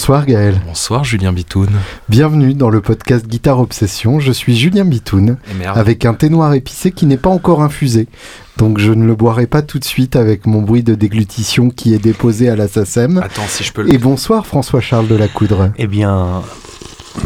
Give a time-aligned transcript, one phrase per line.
[0.00, 0.58] Bonsoir Gaël.
[0.66, 1.68] Bonsoir Julien Bitoun.
[2.08, 4.18] Bienvenue dans le podcast Guitare Obsession.
[4.18, 5.36] Je suis Julien Bitoun
[5.74, 8.08] avec un thé noir épicé qui n'est pas encore infusé.
[8.56, 11.92] Donc je ne le boirai pas tout de suite avec mon bruit de déglutition qui
[11.92, 13.18] est déposé à la SACEM.
[13.18, 13.92] Attends si je peux le...
[13.92, 15.70] Et bonsoir François-Charles de la Coudre.
[15.76, 16.44] Eh bien,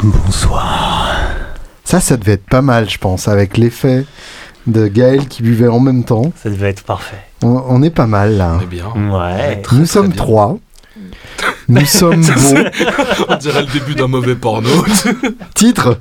[0.02, 1.16] bonsoir.
[1.84, 4.04] Ça, ça devait être pas mal, je pense, avec l'effet
[4.66, 6.32] de Gaël qui buvait en même temps.
[6.42, 7.24] Ça devait être parfait.
[7.40, 8.56] On, est pas mal là.
[8.58, 8.88] On est bien.
[9.12, 9.62] Ouais.
[9.70, 10.58] Nous sommes trois.
[11.68, 12.64] Nous sommes bons.
[13.28, 14.68] On dirait le début d'un mauvais porno.
[15.54, 15.98] Titre.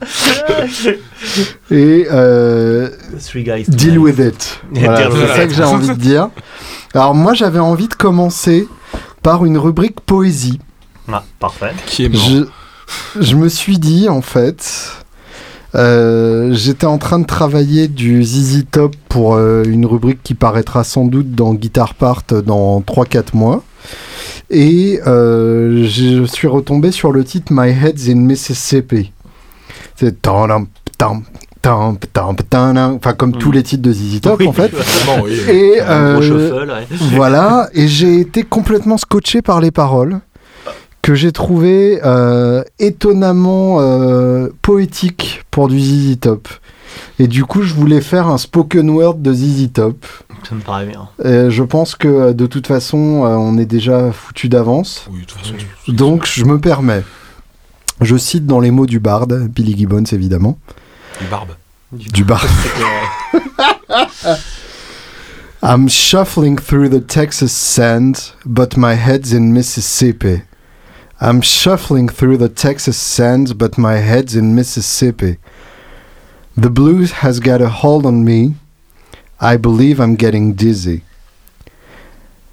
[1.72, 2.90] Et euh,
[3.68, 4.62] deal with it.
[4.72, 6.30] Voilà, c'est ça que j'ai envie de dire.
[6.94, 8.68] Alors moi j'avais envie de commencer
[9.22, 10.60] par une rubrique poésie.
[11.12, 11.73] Ah, parfait.
[11.88, 12.46] Qui est je,
[13.20, 14.92] je me suis dit en fait,
[15.76, 20.84] euh, j'étais en train de travailler du ZZ Top pour euh, une rubrique qui paraîtra
[20.84, 23.64] sans doute dans Guitar Part dans 3-4 mois.
[24.50, 29.11] Et euh, je suis retombé sur le titre My Head's in Mississippi.
[29.95, 30.67] C'est tam
[30.98, 31.23] tam
[31.61, 31.98] tam
[32.50, 34.72] tam enfin comme tous les titres de ZZ Top en fait.
[35.50, 35.80] Et
[37.16, 40.20] voilà, et j'ai été complètement scotché par les paroles
[41.04, 46.48] que j'ai trouvé euh, étonnamment euh, poétique pour du ZZ Top.
[47.20, 50.06] Et du coup, je voulais faire un spoken word de ZZ Top.
[50.48, 51.10] Ça me paraît bien.
[51.23, 55.06] Et je pense que euh, de toute façon, on est déjà foutu d'avance.
[55.12, 55.54] Oui, de toute façon.
[55.90, 57.04] Donc, je me permets.
[58.00, 60.58] Je cite dans les mots du Bard, Billy Gibbons évidemment.
[61.20, 61.50] Du barbe.
[61.92, 62.48] Du, du barbe.
[65.62, 70.44] I'm shuffling through the Texas sand, but my head's in Mississippi.
[71.24, 75.38] I'm shuffling through the Texas sands, but my head's in Mississippi.
[76.58, 78.56] The blues has got a hold on me.
[79.40, 81.04] I believe I'm getting dizzy.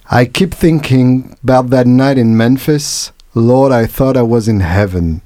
[0.08, 3.10] I keep thinking about that night in Memphis.
[3.34, 5.22] Lord, I thought I was in heaven.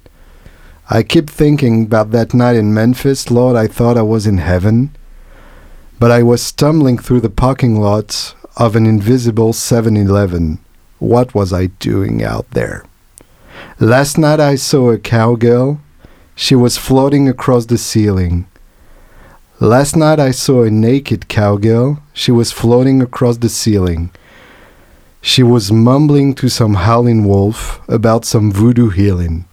[0.88, 3.30] I keep thinking about that night in Memphis.
[3.30, 4.96] Lord, I thought I was in heaven.
[6.00, 10.60] But I was stumbling through the parking lot of an invisible 7 Eleven.
[10.98, 12.86] What was I doing out there?
[13.78, 15.80] Last night I saw a cowgirl.
[16.36, 18.46] She was floating across the ceiling.
[19.60, 22.02] Last night I saw a naked cowgirl.
[22.12, 24.10] She was floating across the ceiling.
[25.20, 29.46] She was mumbling to some howling wolf about some voodoo healing.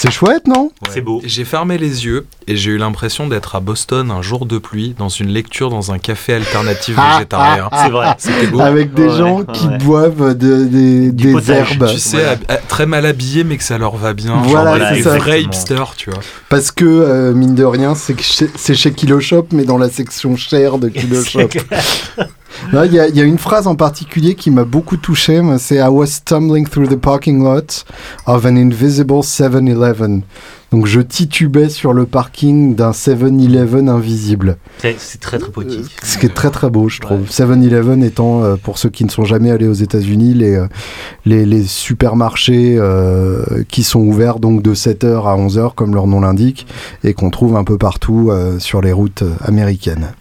[0.00, 1.20] C'est chouette, non C'est beau.
[1.24, 4.94] J'ai fermé les yeux et j'ai eu l'impression d'être à Boston un jour de pluie
[4.96, 7.68] dans une lecture dans un café alternatif ah, végétarien.
[7.72, 8.14] Ah, c'est vrai.
[8.18, 8.60] C'était beau.
[8.60, 11.12] Avec des gens qui boivent des
[11.50, 11.88] herbes.
[11.90, 12.38] Tu sais,
[12.68, 14.40] très mal habillés mais que ça leur va bien.
[14.44, 15.18] Voilà, c'est ça.
[15.18, 16.20] vrais hipsters, tu vois.
[16.48, 20.78] Parce que, euh, mine de rien, c'est chez Kilo Shop, mais dans la section cher
[20.78, 21.48] de Kilo Shop.
[22.72, 26.06] Il y, y, a une phrase en particulier qui m'a beaucoup touché, c'est I was
[26.06, 27.84] stumbling through the parking lot
[28.26, 30.22] of an invisible 7-Eleven.
[30.70, 34.58] Donc je titubais sur le parking d'un 7-Eleven invisible.
[34.98, 35.86] C'est très très poétique.
[36.02, 37.26] Euh, ce qui est très très beau, je trouve.
[37.26, 40.66] 7-Eleven étant, euh, pour ceux qui ne sont jamais allés aux États-Unis, les, euh,
[41.24, 42.78] les, les, supermarchés
[43.68, 46.66] qui sont ouverts donc de 7h à 11h, comme leur nom l'indique,
[47.02, 50.12] et qu'on trouve un peu partout sur les routes américaines.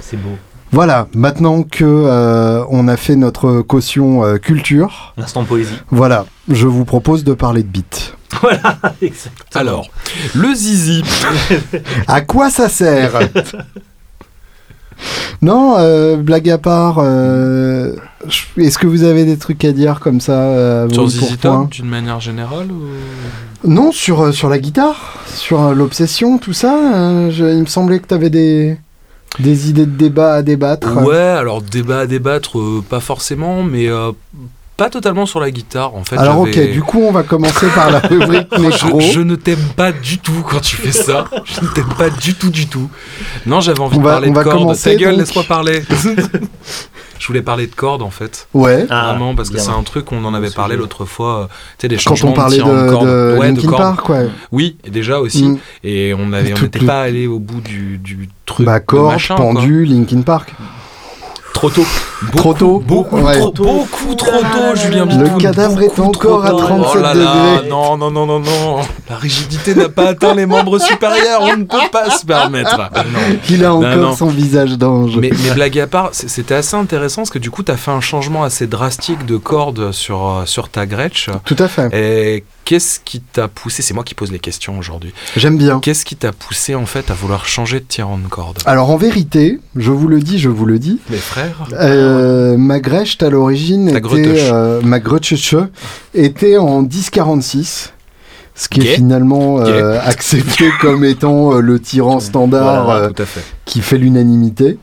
[0.00, 0.36] C'est beau.
[0.76, 5.72] Voilà, maintenant que euh, on a fait notre caution euh, culture, l'instant poésie.
[5.88, 8.12] Voilà, je vous propose de parler de beat.
[8.42, 9.38] Voilà, exactement.
[9.54, 9.88] Alors,
[10.34, 11.02] le zizi.
[12.06, 13.18] à quoi ça sert?
[15.40, 20.86] Non, euh, blague à part, est-ce que vous avez des trucs à dire comme ça
[20.90, 22.68] Sur Zizi Top, d'une manière générale
[23.64, 26.78] Non, sur, sur la guitare, sur l'obsession, tout ça.
[27.30, 28.76] il me semblait que tu avais des...
[29.38, 30.96] Des idées de débat à débattre.
[31.04, 34.12] Ouais, alors débat à débattre, euh, pas forcément, mais euh,
[34.76, 36.16] pas totalement sur la guitare en fait.
[36.16, 38.48] Alors ok, du coup on va commencer par la rubrique.
[38.56, 41.26] Je, je, ne t'aime pas du tout quand tu fais ça.
[41.44, 42.88] je ne t'aime pas du tout du tout.
[43.46, 44.76] Non, j'avais envie de parler de cordes.
[44.76, 45.82] Ta gueule, laisse-moi parler.
[47.18, 48.46] Je voulais parler de cordes en fait.
[48.52, 48.86] Ouais.
[48.90, 51.48] Ah, Vraiment, parce que c'est un truc, on en avait parlé l'autre fois.
[51.78, 54.28] Tu sais, des changements Quand on parlait de, de, ouais, Linkin Park, ouais.
[54.52, 55.44] Oui, déjà aussi.
[55.44, 55.58] Mm.
[55.84, 58.66] Et on n'était pas allé au bout du, du truc.
[58.66, 60.52] Bah, cordes, pendu, Linkin Park.
[61.56, 61.86] Trop tôt.
[62.36, 62.82] trop tôt.
[62.86, 63.64] Beaucoup, trop, tôt.
[63.64, 65.36] beaucoup trop tôt, Julien Bitoun.
[65.36, 67.68] Le cadavre est encore à 37 oh là degrés.
[67.70, 68.76] Non, non, non, non, non.
[69.08, 71.40] La rigidité n'a pas atteint les membres supérieurs.
[71.40, 72.90] On ne peut pas se permettre.
[73.48, 75.16] Il a encore son visage d'ange.
[75.16, 77.90] Mais, mais, blague à part, c'était assez intéressant parce que du coup, tu as fait
[77.90, 81.30] un changement assez drastique de corde sur, euh, sur ta Gretsch.
[81.46, 81.88] Tout à fait.
[81.94, 85.14] Et Qu'est-ce qui t'a poussé C'est moi qui pose les questions aujourd'hui.
[85.36, 85.78] J'aime bien.
[85.78, 88.58] Qu'est-ce qui t'a poussé en fait à vouloir changer de tirant de corde?
[88.66, 90.98] Alors en vérité, je vous le dis, je vous le dis.
[91.08, 91.68] Mes frères.
[91.74, 94.98] Euh, ma grèche à l'origine était euh, ma
[96.12, 97.92] était en 1046
[98.56, 103.10] ce qui est finalement euh, accepté comme étant euh, le tyran standard euh,
[103.66, 104.78] qui fait l'unanimité.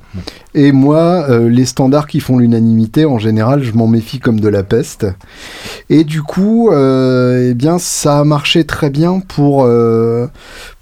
[0.54, 4.62] Et moi, les standards qui font l'unanimité, en général, je m'en méfie comme de la
[4.62, 5.08] peste.
[5.90, 9.68] Et du coup, eh bien, ça a marché très bien pour,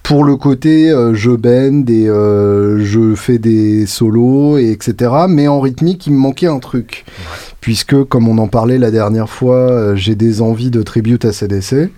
[0.04, 2.08] pour le côté je bend et
[2.84, 5.14] je fais des solos, et etc.
[5.30, 7.06] Mais en rythmique, il me manquait un truc.
[7.62, 11.92] Puisque, comme on en parlait la dernière fois, j'ai des envies de tribute à CDC.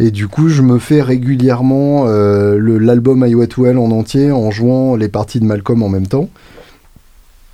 [0.00, 4.50] Et du coup, je me fais régulièrement euh, l'album I Wet Well en entier en
[4.50, 6.28] jouant les parties de Malcolm en même temps.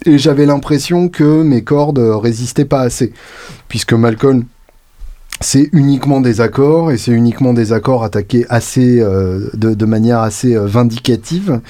[0.07, 3.13] Et j'avais l'impression que mes cordes résistaient pas assez.
[3.69, 4.45] Puisque Malcolm,
[5.43, 10.57] c'est uniquement des accords, et c'est uniquement des accords attaqués assez, euh, de, manière assez
[10.57, 11.61] euh, vindicative.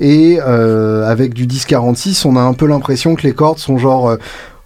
[0.00, 4.16] Et avec du 10-46, on a un peu l'impression que les cordes sont genre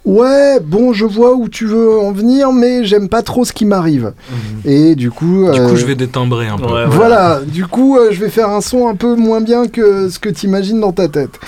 [0.04, 3.64] Ouais, bon, je vois où tu veux en venir, mais j'aime pas trop ce qui
[3.64, 4.12] m'arrive.
[4.30, 4.70] Mhm.
[4.70, 5.44] Et du coup.
[5.52, 6.84] Du coup, euh, je vais détimbrer un peu.
[6.86, 7.40] voilà.
[7.46, 10.28] du coup, euh, je vais faire un son un peu moins bien que ce que
[10.28, 11.38] tu imagines dans ta tête.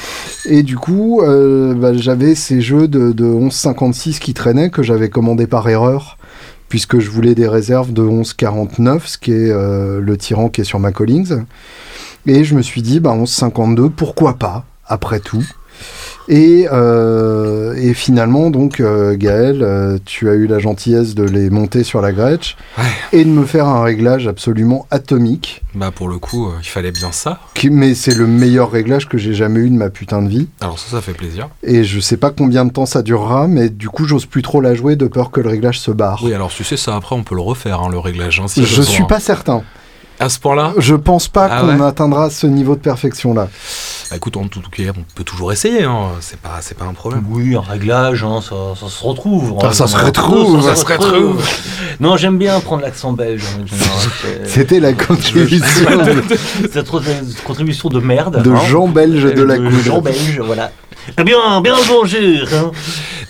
[0.45, 5.09] Et du coup, euh, bah, j'avais ces jeux de, de 11.56 qui traînaient, que j'avais
[5.09, 6.17] commandé par erreur,
[6.69, 10.79] puisque je voulais des réserves de 11.49, ce qui est le tyran qui est sur
[10.79, 11.43] ma Collings.
[12.27, 15.45] Et je me suis dit, bah, 11.52, pourquoi pas, après tout
[16.29, 21.51] et, euh, et, finalement, donc, euh, Gaël, euh, tu as eu la gentillesse de les
[21.51, 22.57] monter sur la Gretsch
[23.13, 25.63] et de me faire un réglage absolument atomique.
[25.75, 27.41] Bah, pour le coup, il fallait bien ça.
[27.71, 30.49] mais c'est le meilleur réglage que j'ai jamais eu de ma putain de vie.
[30.61, 31.49] Alors, ça, ça fait plaisir.
[31.63, 34.61] Et je sais pas combien de temps ça durera, mais du coup, j'ose plus trop
[34.61, 36.21] la jouer de peur que le réglage se barre.
[36.25, 38.41] Oui, alors tu sais, ça après, on peut le refaire, hein, le réglage.
[38.41, 39.63] Hein, je suis pas certain.
[40.21, 40.75] À ce point-là?
[40.79, 43.49] Je pense pas ah qu'on atteindra ce niveau de perfection-là.
[44.11, 46.11] Bah, écoute, en tout cas, on peut toujours essayer, hein.
[46.21, 47.25] c'est pas, c'est pas un problème.
[47.29, 49.57] Oui, un réglage, hein, ça, ça, se retrouve.
[49.63, 51.43] Ah, ça, se retrouve, ça, se retrouve.
[52.01, 53.45] non, j'aime bien prendre l'accent belge.
[54.45, 55.97] C'était la contribution.
[56.05, 56.23] de...
[56.73, 56.91] Cette
[57.45, 58.43] contribution de merde.
[58.43, 58.61] De hein.
[58.69, 59.83] Jean Belge de la couche.
[59.85, 60.71] Jean Belge, voilà.
[61.19, 62.47] Eh bien, bien bonjour.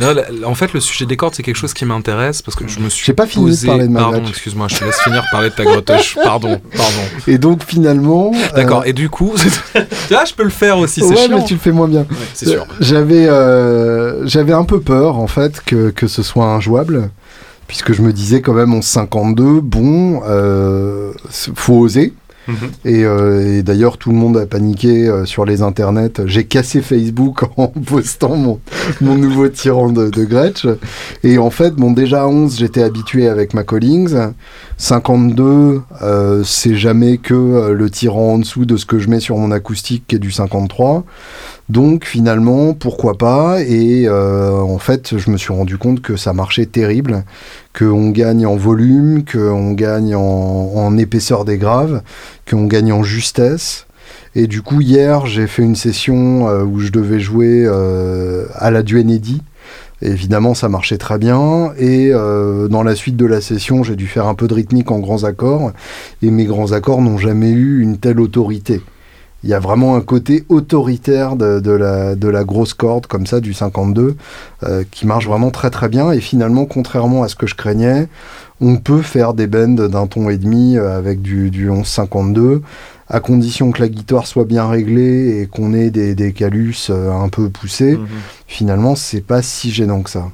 [0.01, 0.15] Hein.
[0.45, 2.89] en fait, le sujet des cordes, c'est quelque chose qui m'intéresse parce que je me
[2.89, 3.05] suis.
[3.05, 5.55] J'ai pas fini de parler de ma Pardon, excuse-moi, je te laisse finir parler de
[5.55, 6.17] ta grottouche.
[6.23, 7.03] Pardon, pardon.
[7.27, 8.33] Et donc, finalement.
[8.55, 9.35] D'accord, euh, et du coup.
[10.11, 12.07] Là, je peux le faire aussi, c'est ouais, mais tu le fais moins bien.
[12.35, 12.67] c'est sûr.
[12.81, 17.11] J'avais, euh, j'avais un peu peur, en fait, que, que ce soit injouable.
[17.67, 21.13] Puisque je me disais quand même en 52, bon, euh,
[21.55, 22.13] faut oser.
[22.49, 22.57] Mhm.
[22.87, 26.21] Euh, et, d'ailleurs, tout le monde a paniqué euh, sur les internets.
[26.27, 28.61] J'ai cassé Facebook en postant mon,
[29.01, 30.67] nouveau tyran de, de, Gretsch.
[31.23, 34.15] Et en fait, bon, déjà à 11, j'étais habitué avec ma Collings.
[34.77, 39.37] 52, euh, c'est jamais que le tyran en dessous de ce que je mets sur
[39.39, 41.05] mon acoustique qui est du 53.
[41.69, 43.63] Donc finalement, pourquoi pas?
[43.63, 47.25] Et en fait, je me suis rendu compte que ça marchait terrible,
[47.77, 52.03] qu'on gagne en volume, qu'on gagne en, épaisseur des graves,
[52.49, 53.87] qu'on gagne en justesse.
[54.37, 58.71] Et du coup, hier, j'ai fait une session euh, où je devais jouer euh, à
[58.71, 59.43] la Duenedi.
[60.05, 61.73] Évidemment, ça marchait très bien.
[61.79, 64.91] Et euh, dans la suite de la session, j'ai dû faire un peu de rythmique
[64.91, 65.73] en grands accords.
[66.23, 68.83] Et mes grands accords n'ont jamais eu une telle autorité.
[69.43, 74.17] Il y a vraiment un côté autoritaire de, la, grosse corde, comme ça, du 52,
[74.91, 76.13] qui marche vraiment très très bien.
[76.13, 78.09] Et finalement, contrairement à ce que je craignais,
[78.61, 82.61] on peut faire des bends d'un ton et demi euh, avec du, du 11-52,
[83.15, 87.13] à condition que la guitare soit bien réglée et qu'on ait des, des calus euh,
[87.13, 87.97] un peu poussés.
[87.97, 88.09] Mhm.
[88.49, 90.33] Finalement, c'est pas si gênant que ça.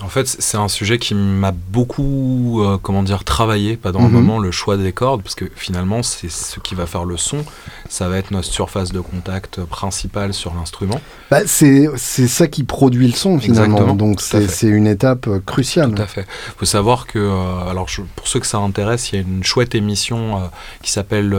[0.00, 4.08] En fait, c'est un sujet qui m'a beaucoup, euh, comment dire, travaillé, pas dans le
[4.08, 4.14] mhm.
[4.14, 7.44] moment, le choix des cordes, parce que finalement, c'est ce qui va faire le son.
[7.90, 10.98] Ça va être notre surface de contact principale sur l'instrument.
[11.30, 13.94] Bah, c'est ça qui produit le son, finalement.
[13.94, 15.94] Donc, c'est une étape euh, cruciale.
[15.94, 16.26] Tout à fait.
[16.48, 19.44] Il faut savoir que, euh, alors, pour ceux que ça intéresse, il y a une
[19.44, 21.36] chouette émission qui s'appelle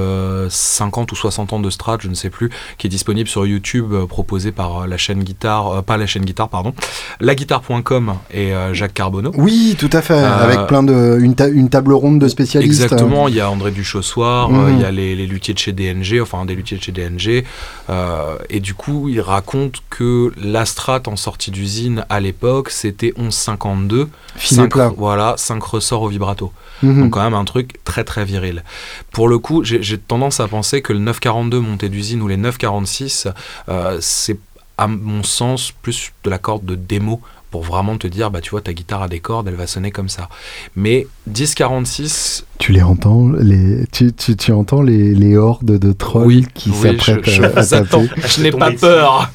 [0.50, 3.94] 50 ou 60 ans de Strat, je ne sais plus, qui est disponible sur YouTube,
[4.08, 6.74] proposée par la chaîne guitare, pas la chaîne guitare, pardon,
[7.20, 9.32] laguitare.com et euh, Jacques Carbonneau.
[9.36, 12.82] Oui, tout à fait, euh, avec plein de une, une, table ronde de spécialistes.
[12.82, 15.72] Exactement, il y a André Duchossoir, euh, il y a les, les, luthiers de chez
[15.72, 17.44] DNG, enfin des luthiers de chez DNG,
[18.50, 24.76] et du coup, il raconte que l'Astrat en sortie d'usine à l'époque, c'était 1152, 5,
[24.98, 26.52] voilà, 5 ressorts au vibrato.
[26.82, 27.04] Mhm.
[27.04, 28.64] Donc quand même un truc très très viril.
[29.12, 33.28] Pour le coup, j'ai tendance à penser que le 942 monté d'usine ou les 946,
[34.00, 34.38] c'est
[34.78, 37.22] à mon sens plus de la corde de démo
[37.54, 39.92] pour vraiment te dire, bah tu vois, ta guitare a des cordes, elle va sonner
[39.92, 40.28] comme ça.
[40.76, 46.26] Mais 10-46, Tu les entends, les, tu, tu, tu entends les, les hordes de trolls
[46.26, 48.10] Oui, qui oui, s'apprêtent à, à taper.
[48.26, 49.32] je n'ai pas peur.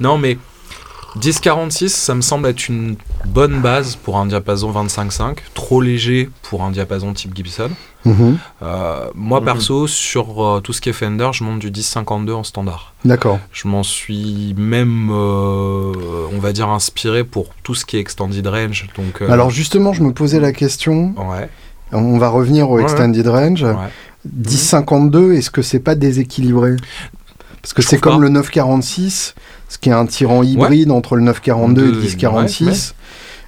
[0.00, 0.36] Non, mais
[1.18, 6.62] 10-46, ça me semble être une bonne base pour un diapason 25.5, trop léger pour
[6.62, 7.70] un diapason type Gibson.
[8.04, 8.38] Mhm.
[8.62, 9.44] Euh, moi, Mhm.
[9.46, 12.94] perso, sur euh, tout ce qui est Fender, je monte du 10-52 en standard.
[13.04, 13.38] D'accord.
[13.52, 15.92] Je m'en suis même, euh,
[16.32, 18.88] on va dire, inspiré pour tout ce qui est extended range.
[18.96, 21.48] Donc, euh, Alors justement, je me posais la question, ouais,
[21.92, 23.62] on va revenir au Ouais, extended range.
[23.62, 23.74] ouais.
[24.34, 26.76] 1052, est-ce que c'est pas déséquilibré?
[27.60, 28.20] Parce que c'est comme pas.
[28.22, 29.34] le 946,
[29.72, 32.94] ce qui est un tyran hybride entre le 942 et le 1046.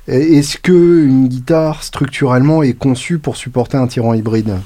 [0.09, 0.73] Et Est-ce que
[1.05, 4.57] une guitare structurellement est conçue pour supporter un tyran hybride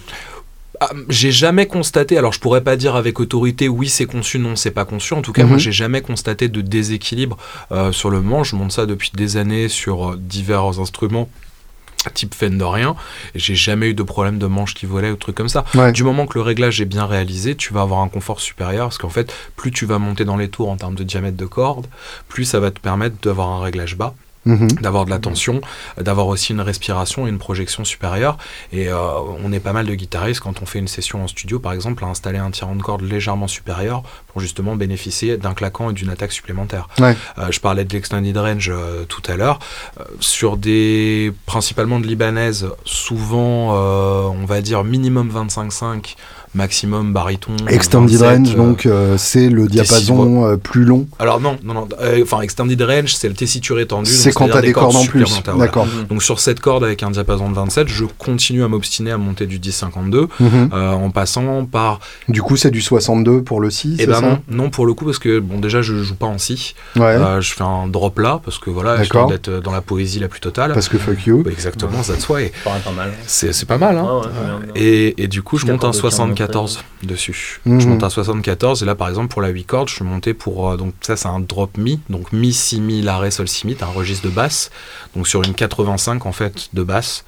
[0.81, 4.55] Ah, j'ai jamais constaté, alors je pourrais pas dire avec autorité oui c'est conçu, non
[4.55, 5.15] c'est pas conçu.
[5.15, 5.49] En tout cas, Mhm.
[5.49, 7.37] moi j'ai jamais constaté de déséquilibre
[7.73, 8.51] euh, sur le manche.
[8.53, 11.29] Je monte ça depuis des années sur euh, divers instruments
[12.15, 12.97] type Fenderien
[13.35, 15.65] et j'ai jamais eu de problème de manche qui volait ou trucs comme ça.
[15.75, 15.93] Ouais.
[15.93, 18.99] Du moment que le réglage est bien réalisé, tu vas avoir un confort supérieur parce
[18.99, 21.87] qu'en fait, plus tu vas monter dans les tours en termes de diamètre de corde,
[22.29, 24.15] plus ça va te permettre d'avoir un réglage bas
[24.45, 24.69] Mhm.
[24.81, 25.61] d'avoir de la tension,
[26.01, 28.39] d'avoir aussi une respiration et une projection supérieure.
[28.73, 28.97] Et euh,
[29.45, 32.05] on est pas mal de guitaristes quand on fait une session en studio, par exemple,
[32.05, 36.11] à installer un tirant de corde légèrement supérieur pour justement bénéficier d'un claquant et d'une
[36.11, 36.89] attaque supplémentaire.
[36.99, 37.17] Ouais.
[37.39, 39.59] Euh, je parlais de l'extended range euh, tout à l'heure.
[40.21, 46.17] Sur des principalement de libanaises, souvent on va dire minimum 25,5,
[46.55, 47.53] maximum baryton.
[47.69, 51.07] Extended 27, range, euh, donc euh, c'est le diapason euh, plus long.
[51.19, 51.89] alors non, non, non.
[52.01, 54.11] euh, Enfin, extended range, c'est le tessiture étendu.
[54.11, 55.25] C'est quand t'as des cordes en plus.
[55.45, 55.59] voilà.
[55.67, 55.87] D'accord.
[56.09, 59.47] Donc sur cette corde avec un diapason de 27, je continue à m'obstiner à monter
[59.47, 60.71] du 10-52 Mhm.
[60.73, 62.01] euh, en passant par...
[62.29, 64.21] Du coup, c'est du 62 pour le si, Eh c'est ben ça?
[64.21, 67.03] non, non pour le coup parce que bon déjà je joue pas en si, Ouais,
[67.03, 70.29] Euh, je fais un drop là parce que voilà, je d'être dans la poésie la
[70.29, 70.73] plus totale.
[70.73, 71.43] parce que fuck you.
[71.45, 72.45] Ouais, Exactement, that's why.
[72.47, 73.13] Ça paraît pas mal.
[73.27, 74.05] C'est c'est pas mal hein.
[74.23, 74.81] Ouais, ouais.
[74.81, 75.97] Et, et du coup, je monte un accord de
[76.47, 77.61] 74 dessus.
[77.65, 77.81] Mhm.
[77.81, 80.35] Je monte un 74 et là, par exemple, pour la 8 cordes, je suis monté
[80.35, 80.71] pour.
[80.71, 82.01] euh, donc, ça, c'est un drop mi.
[82.09, 83.75] Donc, mi, si, mi, la, ré, sol, si, mi.
[83.75, 84.71] T'as un registre de basse.
[85.15, 87.25] Donc, sur une 85 en fait de basse.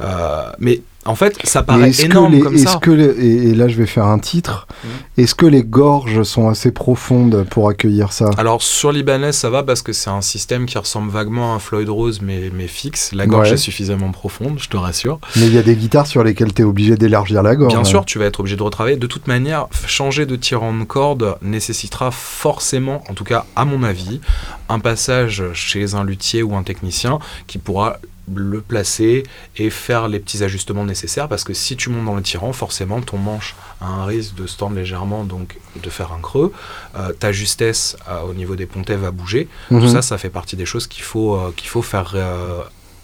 [0.00, 2.78] Euh, mais en fait, ça paraît est-ce que énorme les- comme est-ce ça.
[2.80, 4.66] que les- et, et là je vais faire un titre.
[4.84, 4.90] Mhm.
[5.24, 8.30] Est-ce que les gorges sont assez profondes pour accueillir ça?
[8.38, 11.58] Alors sur Libanais ça va parce que c'est un système qui ressemble vaguement à un
[11.58, 13.12] Floyd Rose mais, mais fixe.
[13.12, 13.54] La gorge Ouais.
[13.54, 15.18] est suffisamment profonde, je te rassure.
[15.36, 17.72] Mais il y a des guitares sur lesquelles tu es obligé d'élargir la gorge.
[17.72, 18.96] Bien sûr, tu vas être obligé de retravailler.
[18.96, 23.82] De toute manière, changer de tirant de corde nécessitera forcément, en tout cas à mon
[23.82, 24.20] avis,
[24.68, 27.96] un passage chez un luthier ou un technicien qui pourra
[28.34, 29.24] le placer
[29.56, 33.00] et faire les petits ajustements nécessaires parce que si tu montes dans le tirant, forcément
[33.00, 36.52] ton manche a un risque de se tendre légèrement, donc de faire un creux.
[36.96, 39.48] Euh, ta justesse euh, au niveau des pontets va bouger.
[39.70, 39.80] Mhm.
[39.80, 42.14] Tout ça, ça fait partie des choses qu'il faut, euh, qu'il faut faire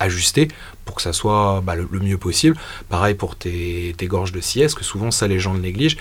[0.00, 0.48] ajuster
[0.84, 2.56] pour que ça soit bah, le, le mieux possible.
[2.88, 5.98] Pareil pour tes, tes gorges de sieste, que souvent ça les gens le négligent.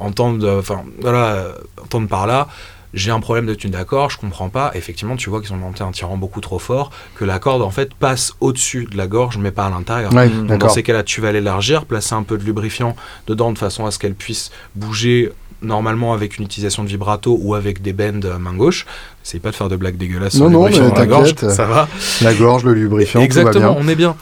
[0.00, 2.48] Entendre, enfin voilà, entendre par là,
[2.94, 4.70] j'ai un problème de tune d'accord, je comprends pas.
[4.74, 7.70] Effectivement, tu vois qu'ils ont monté un tirant beaucoup trop fort, que la corde en
[7.70, 10.12] fait passe au-dessus de la gorge, mais pas à l'intérieur.
[10.14, 10.28] Ouais.
[10.28, 10.58] Donc.
[10.58, 12.96] Dans ces cas-là, tu vas l'élargir, placer un peu de lubrifiant
[13.26, 15.32] dedans de façon à ce qu'elle puisse bouger
[15.62, 18.86] normalement avec une utilisation de vibrato ou avec des bends euh, main gauche.
[19.24, 21.88] Essaye pas de faire de blagues dégueulasses Non, non, mais la gorge, ça va.
[22.20, 23.82] La gorge, le lubrifiant, tout Exactement, va bien.
[23.84, 24.16] on est bien.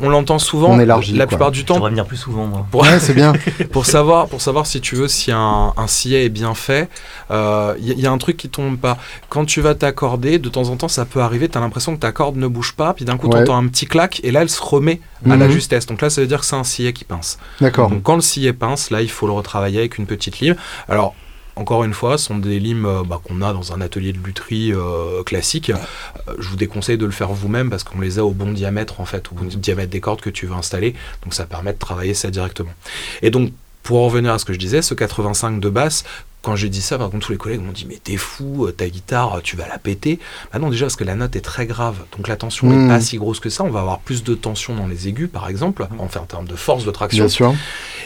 [0.00, 1.28] On, on l'entend souvent, On élargit, la quoi.
[1.28, 2.66] plupart du Je temps, devrais venir plus souvent, moi.
[2.70, 3.32] pour, Ouais, c'est bien.
[3.72, 6.88] pour savoir, pour savoir si tu veux si un, un sillet est bien fait,
[7.30, 8.96] il y, y a un truc qui tombe pas.
[9.28, 12.00] Quand tu vas t'accorder, de temps en temps, ça peut arriver, tu as l'impression que
[12.00, 13.36] ta corde ne bouge pas, puis d'un coup, Ouais.
[13.44, 15.50] tu entends un petit clac, et là, elle se remet à la Mhm.
[15.52, 15.86] justesse.
[15.86, 17.38] Donc là, ça veut dire que c'est un sillet qui pince.
[17.60, 17.90] D'accord.
[17.90, 20.56] Donc quand le sillet pince, là, il faut le retravailler avec une petite lime.
[20.88, 21.14] Alors,
[21.60, 24.18] encore une fois, ce sont des limes euh, bah, qu'on a dans un atelier de
[24.18, 25.70] lutherie euh, classique.
[25.70, 29.00] Euh, je vous déconseille de le faire vous-même parce qu'on les a au bon diamètre,
[29.00, 30.94] en fait, au bon diamètre des cordes que tu veux installer.
[31.22, 32.72] Donc ça permet de travailler ça directement.
[33.20, 33.52] Et donc,
[33.82, 36.04] pour en revenir à ce que je disais, ce 85 de basse,
[36.40, 38.88] quand j'ai dit ça, par contre, tous les collègues m'ont dit Mais t'es fou, ta
[38.88, 40.18] guitare, tu vas la péter.
[40.52, 41.96] Bah non, déjà, parce que la note est très grave.
[42.16, 43.64] Donc la tension n'est pas si grosse que ça.
[43.64, 46.56] On va avoir plus de tension dans les aigus, par exemple, enfin, en termes de
[46.56, 47.24] force de traction.
[47.24, 47.54] Bien sûr.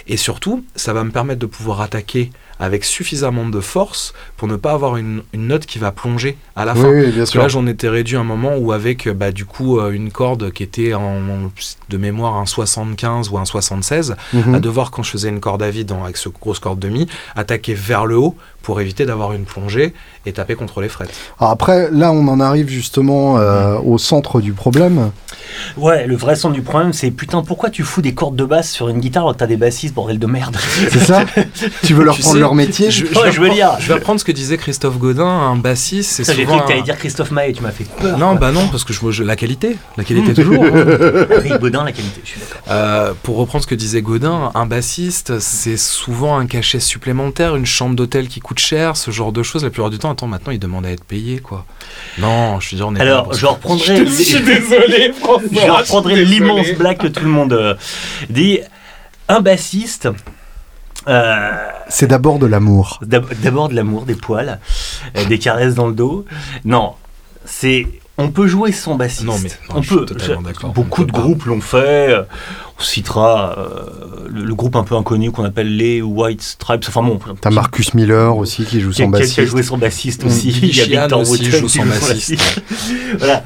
[0.08, 4.56] Et surtout, ça va me permettre de pouvoir attaquer avec suffisamment de force pour ne
[4.56, 6.88] pas avoir une, une note qui va plonger à la Oui, fin.
[6.90, 7.40] oui, bien sûr.
[7.42, 10.52] là, j'en étais réduit à un moment où avec bah, du coup euh, une corde
[10.52, 11.20] qui était en,
[11.88, 14.54] de mémoire un 75 ou un 76, Mhm.
[14.54, 16.88] à devoir quand je faisais une corde à vide en- avec ce grosse corde de
[16.88, 19.92] mi, attaquer vers le haut pour éviter d'avoir une plongée
[20.26, 21.12] et taper contre les frettes.
[21.38, 25.10] Alors après, là, on en arrive justement euh, au centre du problème.
[25.76, 28.70] Ouais, le vrai centre du problème, c'est putain, pourquoi tu fous des cordes de basse
[28.70, 30.56] sur une guitare alors que t'as des bassistes, bordel de merde
[30.90, 31.24] C'est ça
[31.84, 32.90] Tu veux leur Tu prendre sais- leur métier.
[32.90, 33.70] Je, Ouais, vais je veux reprendre- lire.
[33.78, 36.56] je vais reprendre ce que disait Christophe Godin, un bassiste, c'est Ça, J'ai souvent.
[36.58, 38.18] cru que t'allais un- dire Christophe Maé, tu m'as fait peur.
[38.18, 40.64] Non, bah non, parce que je, je- la qualité, la qualité toujours.
[40.64, 40.70] hein.
[41.42, 42.62] Rick Baudin, la qualité, je suis d'accord.
[42.70, 47.66] Euh, pour reprendre ce que disait Godin, un bassiste, c'est souvent un cachet supplémentaire, une
[47.66, 49.62] chambre d'hôtel qui coûte cher, ce genre de choses.
[49.64, 51.66] La plupart du temps, attends, maintenant, ils demandent à être payés, quoi.
[52.18, 54.00] Non, je suis pas Alors, je reprendrai.
[54.04, 55.48] désolé, François.
[55.52, 57.74] Je reprendrai l'immense blague que tout le monde euh,
[58.30, 58.60] dit.
[59.28, 60.08] Un bassiste.
[61.08, 61.50] euh,
[61.88, 62.98] C'est d'abord de l'amour.
[63.02, 64.58] d'ab- D'abord de l'amour, des poils,
[65.16, 66.24] euh, des caresses dans le dos.
[66.64, 66.94] Non,
[67.44, 67.86] c'est.
[68.16, 69.24] On peut jouer sans bassiste.
[69.24, 70.04] Non, mais non, on je suis peut.
[70.06, 70.72] totalement d'accord.
[70.72, 72.10] Beaucoup On de peut groupes l'ont fait.
[72.12, 72.22] euh,
[72.78, 76.84] On citera euh, le, le groupe un peu inconnu qu'on appelle les White Stripes.
[76.88, 77.18] Enfin bon.
[77.40, 79.44] T'as Marcus Miller aussi qui joue a, son qui a- qui a bassiste.
[79.46, 80.50] joué son bassiste aussi.
[80.62, 82.38] Il y a Victor aussi qui son joue bassiste.
[82.38, 82.62] bassiste.
[83.18, 83.42] voilà.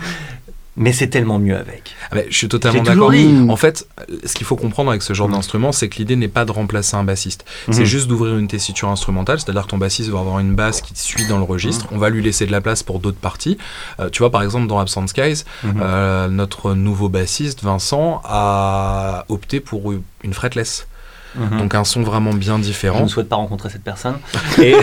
[0.80, 1.94] Mais c'est tellement mieux avec.
[2.10, 3.12] Ah bah, je suis totalement d'accord.
[3.12, 3.50] Mm.
[3.50, 3.86] En fait,
[4.24, 5.32] ce qu'il faut comprendre avec ce genre Mm.
[5.32, 7.44] d'instrument, c'est que l'idée n'est pas de remplacer un bassiste.
[7.70, 7.84] C'est Mhm.
[7.84, 11.26] juste d'ouvrir une tessiture instrumentale, c'est-à-dire que ton bassiste va avoir une basse qui suit
[11.26, 11.86] dans le registre.
[11.86, 11.96] Mm.
[11.96, 13.58] On va lui laisser de la place pour d'autres parties.
[14.00, 15.80] Euh, tu vois, par exemple, dans Absent Skies, Mhm.
[15.82, 20.86] euh, notre nouveau bassiste, Vincent, a opté pour une fretless.
[21.36, 21.58] Mhm.
[21.58, 23.02] Donc un son vraiment bien je différent.
[23.02, 24.14] ne souhaite pas rencontrer cette personne.
[24.62, 24.74] Et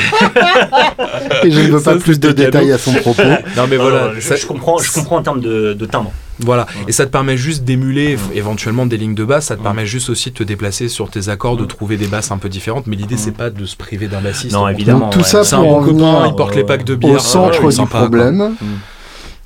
[1.43, 3.21] Et je ne veux Ça, pas plus de détails à son propos.
[3.57, 6.11] Non mais voilà, je, ça- je comprends, je comprends en termes de, de timbre.
[6.39, 6.85] Voilà, Ouais.
[6.89, 9.63] et ça te permet juste d'émuler éventuellement des lignes de basse, ça te Ouais.
[9.63, 12.49] permet juste aussi de te déplacer sur tes accords, de trouver des basses un peu
[12.49, 13.21] différentes, mais l'idée Ouais.
[13.23, 14.53] c'est pas de se priver d'un bassiste.
[14.53, 14.99] Non, évidemment.
[15.09, 17.13] Donc tout ça un pour bon en copain, il porte les packs de bière.
[17.15, 18.65] au centre euh, du problème, Mm.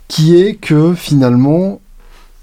[0.07, 1.79] qui est que finalement,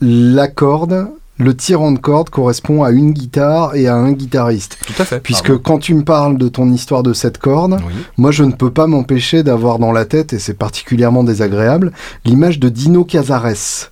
[0.01, 4.79] la corde, le tirant de corde correspond à une guitare et à un guitariste.
[4.87, 5.21] Tout à fait.
[5.21, 5.63] Puisque Pardon.
[5.65, 7.93] quand tu me parles de ton histoire de cette corde, Oui.
[8.17, 11.93] moi je ne peux pas m'empêcher d'avoir dans la tête, et c'est particulièrement désagréable,
[12.25, 13.91] l'image de Dino Cazares,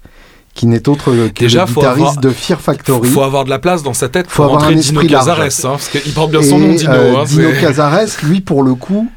[0.54, 3.08] qui n'est autre que Déjà, le faut guitariste avoir- de Fear Factory.
[3.08, 5.00] Faut avoir de la place dans sa tête Faut pour avoir rentrer un Dino.
[5.02, 6.90] Cazares, hein, parce qu'il porte bien son nom, Dino.
[6.92, 9.08] euh, hein, Dino Cazares, lui, pour le coup,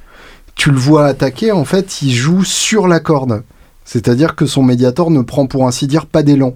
[0.55, 3.43] tu le vois attaquer, en fait, il joue sur la corde.
[3.85, 6.55] C'est-à-dire que son médiator ne prend, pour ainsi dire, pas d'élan.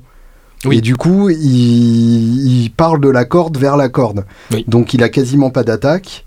[0.65, 0.77] Oui.
[0.77, 4.25] Et du coup, il, il parle de la corde vers la corde.
[4.51, 4.63] Oui.
[4.68, 6.25] Donc, il a quasiment pas d'attaque.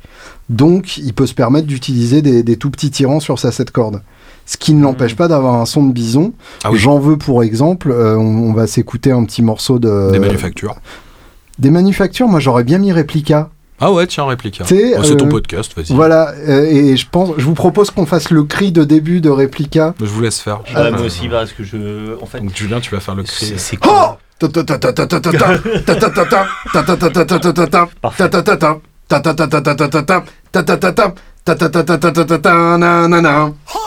[0.49, 4.03] Donc, il peut se permettre d'utiliser des, des tout petits tirants sur sa 7 cordes.
[4.47, 6.33] Ce qui ne l'empêche pas d'avoir un son de bison.
[6.64, 6.79] Ah oui.
[6.79, 10.11] J'en veux pour exemple, euh, on, on va s'écouter un petit morceau de...
[10.12, 10.75] Des manufactures.
[11.59, 13.51] Des manufactures, moi j'aurais bien mis réplica.
[13.81, 14.25] Ah ouais, tiens,
[14.64, 15.94] sais, Oh, c'est ton euh, podcast, vas-y.
[15.94, 19.31] Voilà, euh, et je pense, je vous propose qu'on fasse le cri de début de
[19.31, 19.94] réplica.
[20.01, 20.61] Je vous laisse faire.
[20.75, 22.20] Ah, Euh, moi aussi, parce que je.
[22.23, 23.47] En fait, Donc Julien, tu vas faire le cri.
[23.47, 23.77] c'est c'est
[33.75, 33.84] Oh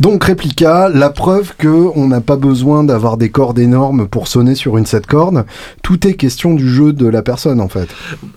[0.00, 4.54] Donc réplica, la preuve que on n'a pas besoin d'avoir des cordes énormes pour sonner
[4.54, 5.44] sur une 7 cordes.
[5.82, 7.88] Tout est question du jeu de la personne en fait.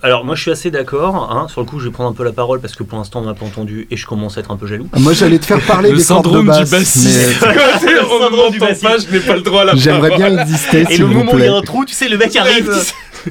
[0.02, 1.16] Alors, moi, je suis assez d'accord.
[1.32, 1.46] hein.
[1.48, 3.26] Sur le coup, je vais prendre un peu la parole parce que pour l'instant, on
[3.26, 4.88] n'a pas entendu et je commence à être un peu jaloux.
[4.98, 7.40] Moi j'allais te faire parler Le des cordes de syndrome du basse, bassiste.
[7.42, 8.82] mais On ne syndrome du m'entend bassiste.
[8.82, 11.32] pas, je n'ai pas le droit à la j'aimerais bien exister Et le vous moment
[11.32, 12.70] où il y a un trou, tu sais, le mec arrive.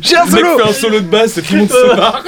[0.01, 1.87] J'ai un Le mec solo fait un solo de basse et tout le monde se
[1.95, 2.23] barre.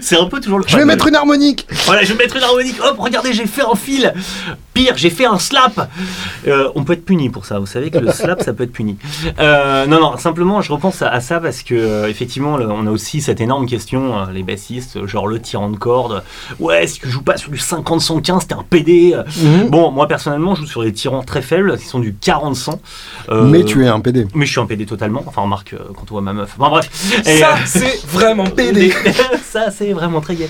[0.00, 2.42] C'est un peu toujours le Je vais mettre une harmonique Voilà, je vais mettre une
[2.44, 2.76] harmonique.
[2.84, 4.12] Hop, regardez, j'ai fait un fil.
[4.72, 5.90] Pire, j'ai fait un slap.
[6.46, 7.58] Euh, on peut être puni pour ça.
[7.58, 8.96] Vous savez que le slap, ça peut être puni.
[9.38, 12.86] Euh, non, non, simplement, je repense à, à ça parce que, euh, effectivement, le- on
[12.86, 16.22] a aussi cette énorme question, euh, les bassistes, genre le tirant de corde.
[16.60, 19.16] Ouais, si tu joues pas sur du 50-115, t'es un PD.
[19.68, 22.80] Bon, moi, personnellement, je joue sur des tirants très faibles qui sont du 40-100.
[23.30, 24.26] Euh, Mais tu es un PD.
[24.34, 25.22] Mais je suis un PD totalement.
[25.26, 26.54] Enfin, remarque, euh, quand on voit ma meuf.
[26.58, 26.88] Enfin, bref.
[27.26, 28.92] Et, Ça, c'est vraiment PD.
[29.44, 30.48] ça, c'est vraiment très gay.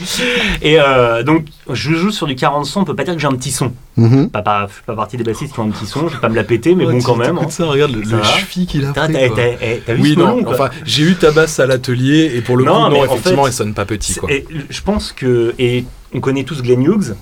[0.62, 3.26] Et euh, donc, je joue sur du 40 son, on peut pas dire que j'ai
[3.26, 3.72] un petit son.
[4.10, 4.20] Mhm.
[4.20, 4.30] Mhm.
[4.30, 6.20] Pas, pas, je fais pas partie des bassistes qui ont un petit son, je vais
[6.20, 7.38] pas me la péter, mais Ouais, bon, quand même.
[7.38, 7.46] hein.
[7.50, 9.80] ça, regarde le, Ça le cheville qu'il a fait.
[9.86, 12.56] T'as vu Oui, ce non, melon, enfin, j'ai eu ta basse à l'atelier et pour
[12.56, 14.30] le Non, coup, non, en effectivement, fait, elle sonne pas petit, quoi.
[14.30, 15.54] Et je pense que.
[15.58, 17.14] Et on connaît tous Glenn Hughes.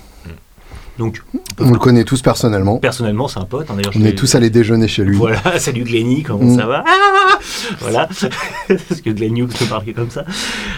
[0.98, 1.22] Donc,
[1.61, 2.79] On le connaît tous personnellement.
[2.79, 3.68] personnellement, c'est un pote.
[3.70, 5.16] hein, On est tous allés déjeuner chez lui.
[5.16, 6.59] Voilà, salut Glenny, comment Mm.
[6.59, 6.83] ça va?
[6.85, 7.38] Ah
[7.79, 10.24] Voilà, parce que Glenn Hughes me parlait comme ça.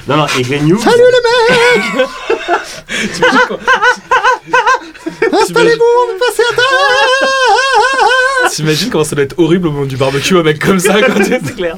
[0.08, 0.78] Non, non, et Glenn Hughes.
[0.78, 2.02] Salut les
[3.48, 3.58] quand-
[5.32, 7.30] Installez-vous, on va passer à table
[8.50, 11.22] T'imagines comment ça doit être horrible au moment du barbecue, un mec comme ça, quand
[11.22, 11.76] c'est clair.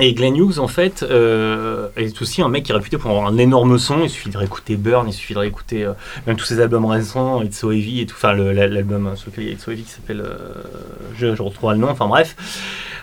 [0.00, 3.26] Et Glenn Hughes, en fait, euh, est aussi un mec qui est réputé pour avoir
[3.26, 4.02] un énorme son.
[4.02, 5.92] Il suffit de réécouter Burn, il suffit de réécouter euh,
[6.26, 8.14] même tous ses albums récents, It's So Heavy et tout.
[8.16, 10.20] Enfin, l'album euh, sur lequel il y a It's So Heavy qui s'appelle.
[10.20, 10.34] euh,
[11.18, 12.36] je, je retrouverai le nom, enfin bref.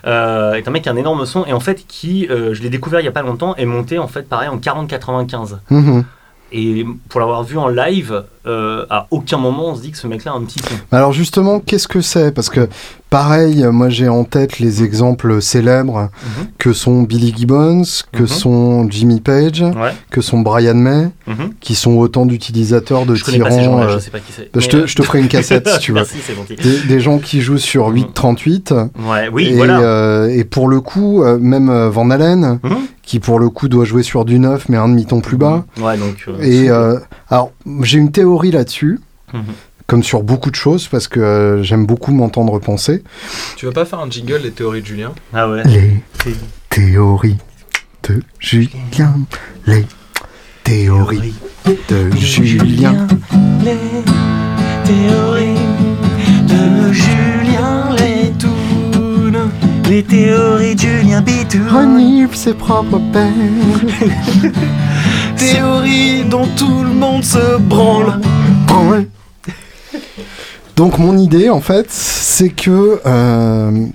[0.06, 2.62] Euh, est un mec qui a un énorme son et en fait qui, euh, je
[2.64, 5.60] l'ai découvert il y a pas longtemps, est monté en fait pareil en 40-95.
[5.70, 6.06] Mhm.
[6.52, 10.08] Et pour l'avoir vu en live, euh, à aucun moment on se dit que ce
[10.08, 10.60] mec-là a un petit.
[10.92, 12.34] Alors justement, qu'est-ce que c'est?
[12.34, 12.68] Parce que
[13.12, 16.10] pareil, moi j'ai en tête les exemples célèbres
[16.58, 18.28] que sont Billy Gibbons, que Mhm.
[18.28, 19.92] sont Jimmy Page, Ouais.
[20.10, 21.52] que sont Brian May, Mhm.
[21.60, 23.82] qui sont autant d'utilisateurs de Je tyrans.
[23.84, 24.52] euh, je sais pas qui c'est.
[24.54, 25.96] bah, je, Mais, te, euh, je te ferai une cassette si tu veux.
[26.00, 26.16] Merci.
[26.64, 27.96] Des, des gens qui jouent sur Mhm.
[27.98, 28.72] 838.
[28.72, 29.80] Ouais, oui, et, voilà.
[29.82, 32.78] euh, et pour le coup, même Van Halen, Mhm.
[33.04, 35.66] qui pour le coup doit jouer sur du 9 mais un demi-ton plus bas.
[35.82, 36.26] Ouais, donc.
[36.42, 36.70] Et
[37.30, 37.52] alors,
[37.84, 39.00] j'ai une théorie là-dessus,
[39.34, 39.42] Mhm.
[39.88, 43.04] Comme sur beaucoup de choses, parce que euh, j'aime beaucoup m'entendre penser.
[43.58, 45.14] Tu vas pas faire un jingle, les théories de Julien?
[45.34, 45.64] Ah ouais.
[45.64, 46.04] Les
[46.70, 47.38] théories
[48.04, 49.16] de Julien,
[49.68, 49.86] les
[50.64, 51.34] théories
[51.90, 53.08] de Julien.
[53.64, 53.78] Les
[54.86, 55.56] théories
[56.48, 59.52] de Julien Letoun.
[59.90, 61.68] Les théories de Julien Bitoun.
[61.68, 63.62] Renifle ses propres peines.
[65.38, 68.22] Théorie dont tout le monde se branle.
[68.90, 69.08] Ouais.
[70.82, 73.86] Donc mon idée en fait, c'est que euh,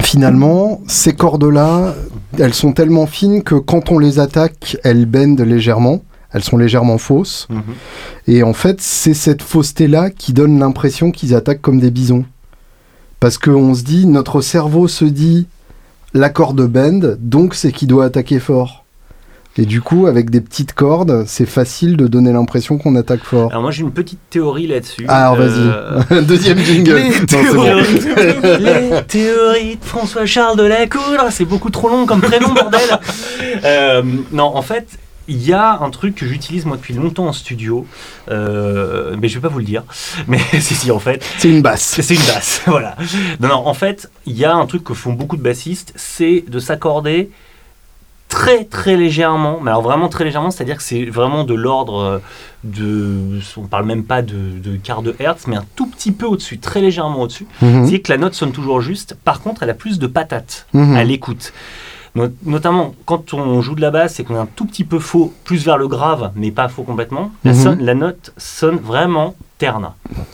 [0.00, 1.94] finalement ces cordes-là,
[2.38, 6.00] elles sont tellement fines que quand on les attaque, elles bendent légèrement.
[6.32, 7.46] Elles sont légèrement fausses.
[7.50, 7.62] Mhm.
[8.28, 12.24] Et en fait, c'est cette fausseté-là qui donne l'impression qu'ils attaquent comme des bisons.
[13.20, 15.46] Parce qu'on se dit, notre cerveau se dit,
[16.14, 18.85] la corde bend, donc c'est qu'il doit attaquer fort.
[19.58, 23.50] Et du coup, avec des petites cordes, c'est facile de donner l'impression qu'on attaque fort.
[23.50, 25.06] Alors moi j'ai une petite théorie là-dessus.
[25.08, 26.94] Alors Euh, vas-y, deuxième jingle.
[26.96, 28.56] Les Non, théories, bon.
[28.60, 32.80] les théories de François-Charles de la Coudre, c'est beaucoup trop long comme prénom, bordel.
[33.64, 37.32] Euh, non, en fait, il y a un truc que j'utilise moi depuis longtemps en
[37.32, 37.86] studio,
[38.30, 39.82] euh, mais je vais pas vous le dire.
[40.28, 41.98] Mais si, si, en fait, C'est une basse.
[42.00, 42.96] c'est une basse, voilà.
[43.40, 46.44] Non, non, en fait, il y a un truc que font beaucoup de bassistes, c'est
[46.48, 47.30] de s'accorder
[48.28, 52.18] très très légèrement, mais alors vraiment très légèrement, c'est-à-dire que c'est vraiment de l'ordre euh,
[52.64, 56.26] de, on parle même pas de, de quart de hertz, mais un tout petit peu
[56.26, 57.46] au-dessus, très légèrement au-dessus.
[57.62, 57.86] Mhm.
[57.88, 60.96] C'est que la note sonne toujours juste, par contre elle a plus de patates Mhm.
[60.96, 61.52] à l'écoute.
[62.14, 64.98] Not- Notamment quand on joue de la basse et qu'on est un tout petit peu
[64.98, 67.62] faux, plus vers le grave, mais pas faux complètement, la, Mhm.
[67.62, 69.90] sonne- la note sonne vraiment terne.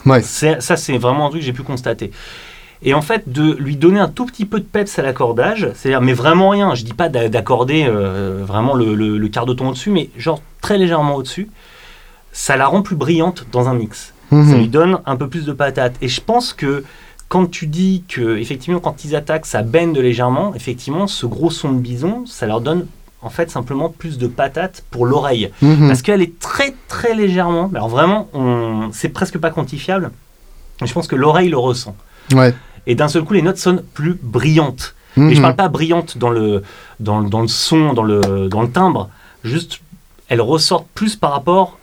[0.06, 0.22] Ouais.
[0.22, 2.10] C'est- Ça, c'est vraiment un truc que j'ai pu constater.
[2.84, 6.00] Et en fait, de lui donner un tout petit peu de peps à l'accordage, c'est-à-dire,
[6.00, 9.52] mais vraiment rien, je dis pas d'a- d'accorder euh, vraiment le, le- le quart de
[9.54, 11.48] ton au-dessus, mais genre très légèrement au-dessus,
[12.32, 14.12] ça la rend plus brillante dans un mix.
[14.30, 14.56] Ça Mhm.
[14.58, 15.94] lui donne un peu plus de patate.
[16.00, 16.84] Et je pense que
[17.28, 21.72] quand tu dis que, effectivement, quand ils attaquent, ça bende légèrement, effectivement, ce gros son
[21.72, 22.86] de bison, ça leur donne
[23.20, 25.50] en fait simplement plus de patate pour l'oreille.
[25.62, 25.86] Mhm.
[25.86, 28.88] Parce qu'elle est très très légèrement, alors vraiment, on...
[28.92, 30.10] c'est presque pas quantifiable.
[30.80, 31.94] Mais je pense que l'oreille le ressent.
[32.34, 32.54] Ouais.
[32.86, 34.94] Et d'un seul coup, les notes sonnent plus brillantes.
[35.16, 35.34] Et Mhm.
[35.34, 36.62] je parle pas brillante dans le,
[36.98, 39.10] dans, dans le son, dans le, dans le timbre,
[39.44, 39.80] juste
[40.28, 41.78] elles ressortent plus par rapport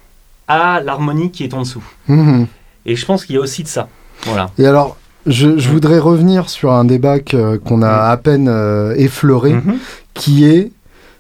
[0.48, 1.84] à l'harmonie qui est en dessous.
[2.08, 2.48] Mhm.
[2.88, 3.88] Et je pense qu'il y a aussi de ça.
[4.24, 4.50] Voilà.
[4.58, 9.54] Et alors, je, je voudrais revenir sur un débat qu'on a à peine euh, effleuré,
[9.54, 9.78] Mhm.
[10.16, 10.72] qui est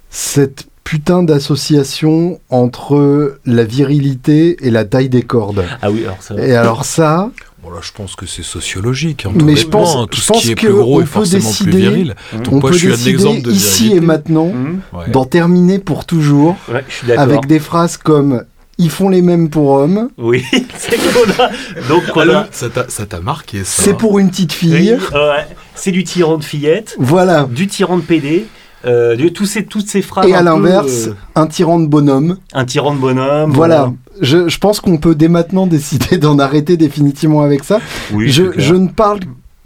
[0.09, 5.63] cette putain d'association entre la virilité et la taille des cordes.
[5.83, 6.35] Ah oui, alors ça.
[6.35, 7.29] Et alors ça,
[7.61, 9.25] Bon, là, je pense que c'est sociologique.
[9.25, 10.07] hein, Mais tout je pense- hein.
[10.09, 12.15] tout je ce pense qui est que plus gros est peut forcément décider- plus viril.
[12.33, 14.51] Donc, on moi, peut je suis un décider exemple de ici et maintenant.
[14.93, 15.09] Ouais.
[15.11, 16.83] d'en terminer pour toujours Ouais,
[17.17, 18.43] avec des phrases comme
[18.77, 20.45] ils font les mêmes pour hommes, Oui,
[20.77, 21.49] c'est qu'on a.
[21.89, 22.47] Donc on Alors, a.
[22.51, 24.97] ça t'a- ça t'a marqué, ça c'est pour une petite fille.
[24.97, 25.45] Oui, ouais,
[25.75, 27.43] c'est du tyran de fillette, Voilà.
[27.51, 28.45] du tyran de PD,
[28.85, 30.27] euh, de tous ces, toutes ces phrases.
[30.27, 32.37] Et à l'inverse, euh, un tyran de bonhomme.
[32.53, 33.51] un tyran de bonhomme.
[33.51, 33.91] Voilà.
[34.21, 37.79] Je, je pense qu'on peut dès maintenant décider d'en arrêter définitivement avec ça.
[38.13, 39.19] Oui, je, ne parle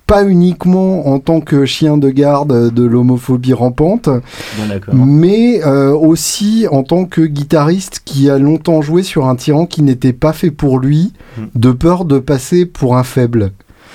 [0.06, 6.68] pas uniquement en tant que chien de garde de l'homophobie rampante, Bon, mais euh, aussi
[6.70, 10.52] en tant que guitariste qui a longtemps joué sur un tyran qui n'était pas fait
[10.52, 11.42] pour lui, Mm.
[11.56, 13.52] de peur de passer pour un faible.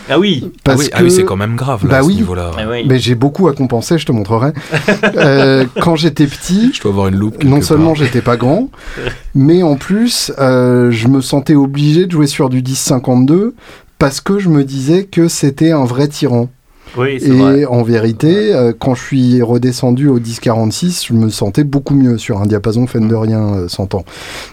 [0.08, 0.42] Ah oui.
[0.44, 2.14] Ah Parce oui, que ah oui, c'est quand même grave là, Bah à ce oui.
[2.16, 2.50] niveau-là.
[2.56, 2.84] Ah oui.
[2.88, 4.52] mais j'ai beaucoup à compenser, je te montrerai.
[5.16, 7.42] Euh, quand j'étais petit, Je dois avoir une loupe.
[7.44, 8.68] non seulement j'étais pas grand,
[9.34, 13.52] mais en plus euh, je me sentais obligé de jouer sur du 10-52
[13.98, 16.48] parce que je me disais que c'était un vrai tyran.
[16.96, 17.64] Oui, c'est Et vrai.
[17.66, 22.40] en vérité, euh, quand je suis redescendu au 1046, je me sentais beaucoup mieux sur
[22.40, 24.04] un diapason Fenderien euh, 100 ans.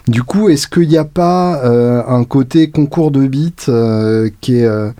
[0.06, 4.58] Du coup, est-ce qu'il n'y a pas euh, un côté concours de bits euh, qui,
[4.58, 4.90] est, euh,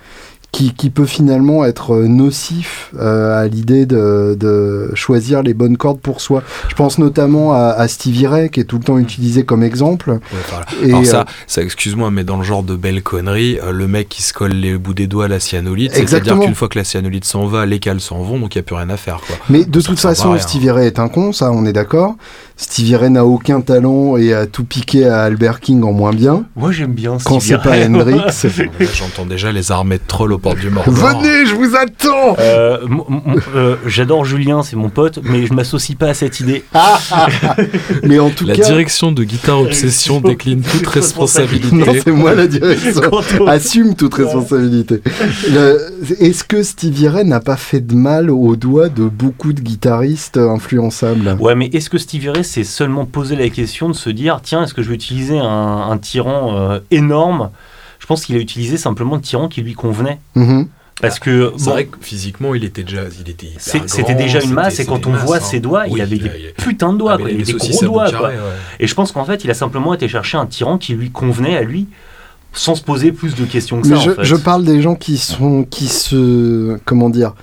[0.57, 5.77] qui, qui peut finalement être euh, nocif euh, à l'idée de, de choisir les bonnes
[5.77, 8.97] cordes pour soi Je pense notamment à, à Stevie Ray, qui est tout le temps
[8.97, 10.13] utilisé comme exemple.
[10.13, 10.65] Ouais, voilà.
[10.83, 14.09] Et, Alors euh, ça, ça excuse-moi, mais dans le genre de belle connerie, le mec
[14.09, 16.85] qui se colle les bouts des doigts à la cyanolite, c'est-à-dire qu'une fois que la
[16.85, 19.21] cyanolite s'en va, les cales s'en vont, donc il n'y a plus rien à faire.
[19.27, 19.37] Quoi.
[19.51, 20.39] Mais de toute à façon.
[20.39, 22.17] Stevie Ray est un con, ça, on est d'accord.
[22.59, 26.47] Stevie Ray n'a aucun talent et a tout piqué à Albert King en moins bien.
[26.57, 27.77] Moi, j'aime bien Quand Stevie c'est pas.
[27.87, 28.15] Hendrix.
[28.17, 28.31] Là,
[28.95, 30.95] J'entends déjà les armées de trolls aux portes du Mordor.
[30.95, 32.79] Venez, je vous attends Euh,
[33.55, 36.65] euh, J'adore Julien, c'est mon pote, mais je m'associe pas à cette idée.
[38.05, 42.01] Mais en tout La cas, direction de Guitare Obsession décline toute non, responsabilité.
[42.05, 43.03] c'est moi la direction.
[43.11, 45.03] Quand on- Assume toute responsabilité.
[46.21, 50.39] Est-ce que Stevie Ray n'a pas fait de mal aux doigts de beaucoup de guitaristes
[50.39, 51.37] influençables?
[51.39, 54.63] Ouais, mais est-ce que Stevie Ray s'est seulement posé la question de se dire tiens,
[54.65, 55.45] est-ce que je vais utiliser un,
[55.91, 57.51] un tyran euh, énorme?
[57.99, 60.19] Je pense qu'il a utilisé simplement le tyran qui lui convenait.
[60.35, 60.69] Mhm.
[61.03, 64.41] Parce que C'est bon, vrai que physiquement, il était déjà, il était c'est- c'était déjà
[64.41, 65.61] une masse, et quand on voit masse, ses hein.
[65.61, 67.29] doigts, il Oui, avait il des a- il a- putains de doigts, Ah, quoi.
[67.31, 68.11] il avait des des gros doigts.
[68.11, 68.29] quoi.
[68.31, 68.35] ouais.
[68.81, 71.55] Et je pense qu'en fait, il a simplement été chercher un tyran qui lui convenait
[71.59, 71.87] à lui,
[72.55, 74.01] sans se poser plus de questions que Mais ça.
[74.03, 74.25] je, en fait.
[74.25, 77.35] je parle des gens qui sont qui se comment dire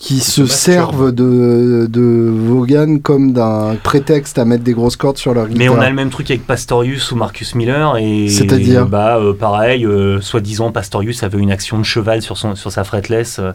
[0.00, 5.34] qui se servent de, de Vaughan comme d'un prétexte à mettre des grosses cordes sur
[5.34, 5.58] leur guitare.
[5.58, 9.32] Mais on a le même truc avec Pastorius ou Marcus Miller et C'est-à-dire bah euh,
[9.34, 13.40] pareil, euh, soi-disant Pastorius avait une action de cheval sur son sur sa fretless.
[13.40, 13.50] euh,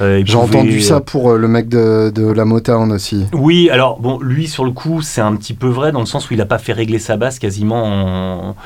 [0.00, 3.26] euh, J'ai pouvait- entendu ça pour le mec de, de la Motown aussi.
[3.32, 6.30] Oui, alors bon, lui sur le coup, c'est un petit peu vrai dans le sens
[6.30, 7.82] où il a pas fait régler sa basse quasiment.
[7.84, 8.56] En...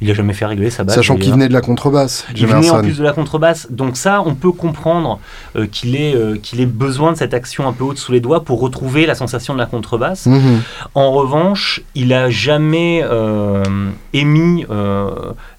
[0.00, 0.94] Il a jamais fait régler sa basse.
[0.94, 3.68] Sachant qu'il venait de la contrebasse, Il venait en plus de la contrebasse.
[3.70, 5.20] Donc ça, on peut comprendre
[5.56, 8.20] euh, qu'il ait, euh, qu'il ait besoin de cette action un peu haute sous les
[8.20, 10.26] doigts pour retrouver la sensation de la contrebasse.
[10.26, 10.62] Mhm.
[10.94, 13.62] En revanche, il a jamais euh,
[14.12, 14.64] émis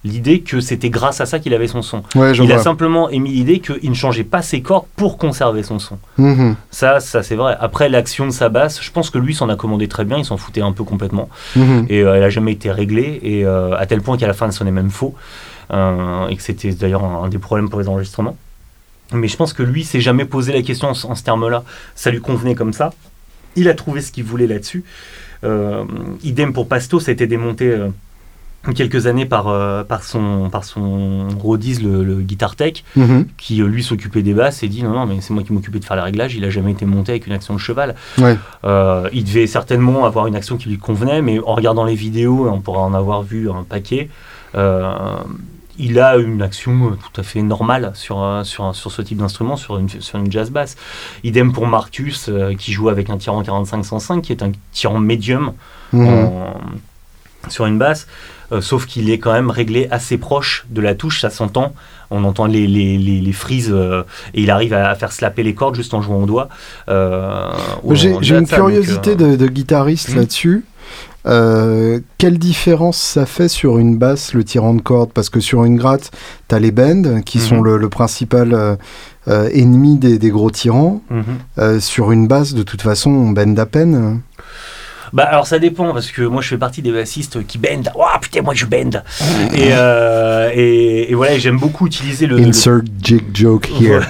[0.04, 2.02] l'idée que c'était grâce à ça qu'il avait son son.
[2.14, 5.78] Ouais, il a simplement émis l'idée qu'il ne changeait pas ses cordes pour conserver son
[5.78, 5.98] son.
[6.18, 6.56] Mhm.
[6.70, 7.56] Ça, ça c'est vrai.
[7.58, 10.24] Après l'action de sa basse, je pense que lui s'en a commandé très bien, il
[10.24, 11.28] s'en foutait un peu complètement.
[11.56, 11.86] Mhm.
[11.88, 14.70] Et elle a jamais été réglée, et à tel point qu'à la fin elle sonnait
[14.70, 15.14] même faux,
[15.72, 18.36] euh, et que c'était d'ailleurs un, des problèmes pour les enregistrements.
[19.12, 21.64] Mais je pense que lui s'est jamais posé la question en, ce- en ce terme-là.
[21.94, 22.92] Ça lui convenait comme ça.
[23.56, 24.82] Il a trouvé ce qu'il voulait là-dessus.
[25.44, 25.84] Euh,
[26.22, 27.88] idem pour Pasto, ça a été démonté euh,
[28.72, 33.26] quelques années par, euh, par son, par son Rodiz, le, le Guitar Tech, Mhm.
[33.36, 35.78] qui euh, lui s'occupait des basses et dit non, non, mais c'est moi qui m'occupais
[35.80, 36.34] de faire les réglages.
[36.34, 37.94] Il a jamais été monté avec une action de cheval.
[38.18, 38.36] Ouais.
[38.64, 42.48] Euh, il devait certainement avoir une action qui lui convenait, mais en regardant les vidéos,
[42.48, 44.08] on pourra en avoir vu un paquet.
[44.54, 44.92] euh,
[45.76, 49.76] il a une action tout à fait normale sur, sur, sur ce type d'instrument, sur
[49.76, 50.76] une, sur une jazz bass.
[51.24, 55.52] Idem pour Marcus, qui joue avec un tyran 45-105, qui est un tyran médium
[55.92, 56.28] Mhm.
[57.48, 58.06] sur une basse,
[58.54, 61.74] euh, sauf qu'il est quand même réglé assez proche de la touche, ça s'entend.
[62.10, 64.02] On entend les, les, les, les frises euh,
[64.34, 66.48] et il arrive à, à faire slapper les cordes juste en jouant au doigt.
[66.88, 67.50] Euh,
[67.90, 70.16] J'ai une ça, curiosité de, de guitariste Mhm.
[70.16, 70.64] là-dessus.
[71.26, 75.64] Euh, quelle différence ça fait sur une basse, le tirant de corde Parce que sur
[75.64, 76.10] une gratte,
[76.48, 77.44] tu as les bends qui Mhm.
[77.44, 78.76] sont le, le principal euh,
[79.28, 81.00] euh, ennemi des, des gros tyrans.
[81.10, 81.80] mhm.
[81.80, 84.20] Sur une basse, de toute façon, on bend à peine.
[85.14, 87.84] Bah alors ça dépend parce que moi je fais partie des bassistes qui bend.
[87.94, 89.02] Ouah putain moi je bend.
[89.54, 94.02] et, euh, et, et voilà j'aime beaucoup utiliser le, le- Insert jig joke here.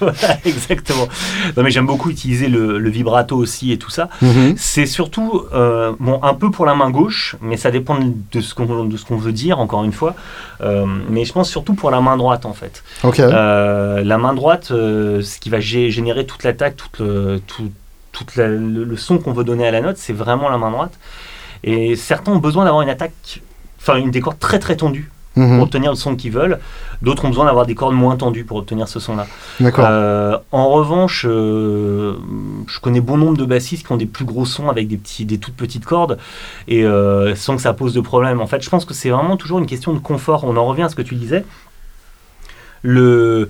[0.00, 1.08] Voilà, exactement.
[1.56, 4.10] Non mais j'aime beaucoup utiliser le, le vibrato aussi et tout ça.
[4.22, 4.54] Mhm.
[4.58, 8.54] C'est surtout euh, bon un peu pour la main gauche, mais ça dépend de ce
[8.54, 10.14] qu'on de ce qu'on veut dire encore une fois.
[10.60, 12.82] Euh, mais je pense surtout pour la main droite en fait.
[13.02, 13.18] Ok.
[13.18, 17.70] Euh, la main droite, ce qui va gé- générer toute l'attaque, tout le, tout,
[18.14, 20.70] toute la- le, le son qu'on veut donner à la note, c'est vraiment la main
[20.70, 20.98] droite.
[21.64, 23.42] Et certains ont besoin d'avoir une attaque,
[23.78, 25.60] enfin une des cordes très très tendues pour Mhm.
[25.60, 26.60] obtenir le son qu'ils veulent.
[27.02, 29.26] D'autres ont besoin d'avoir des cordes moins tendues pour obtenir ce son-là.
[29.58, 29.84] D'accord.
[29.88, 32.14] Euh, en revanche, euh,
[32.68, 35.24] je connais bon nombre de bassistes qui ont des plus gros sons avec des, petits,
[35.24, 36.18] des toutes petites cordes
[36.68, 38.40] et euh, sans que ça pose de problème.
[38.40, 40.44] En fait, je pense que c'est vraiment toujours une question de confort.
[40.44, 41.44] On en revient à ce que tu disais.
[42.82, 43.48] Le,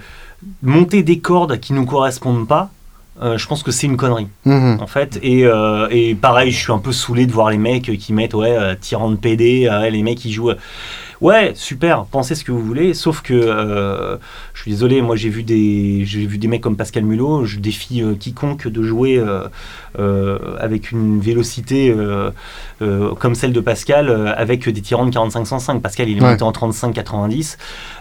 [0.63, 2.71] monter des cordes qui nous correspondent pas,
[3.23, 4.79] euh, je pense que c'est une connerie Mhm.
[4.81, 5.19] en fait.
[5.23, 8.35] Et, euh, et pareil, je suis un peu saoulé de voir les mecs qui mettent
[8.35, 10.53] ouais, euh, tyran de PD, les mecs qui jouent.
[11.21, 14.17] Ouais, super, pensez ce que vous voulez, sauf que euh,
[14.53, 17.59] je suis désolé, moi j'ai vu des j'ai vu des mecs comme Pascal Mulot, je
[17.61, 19.23] défie euh, quiconque de jouer
[19.99, 21.95] euh, avec une vélocité
[23.19, 25.81] comme celle de Pascal avec des tyrans de 45-105.
[25.81, 26.31] Pascal il est Ouais.
[26.31, 27.57] monté en 35-90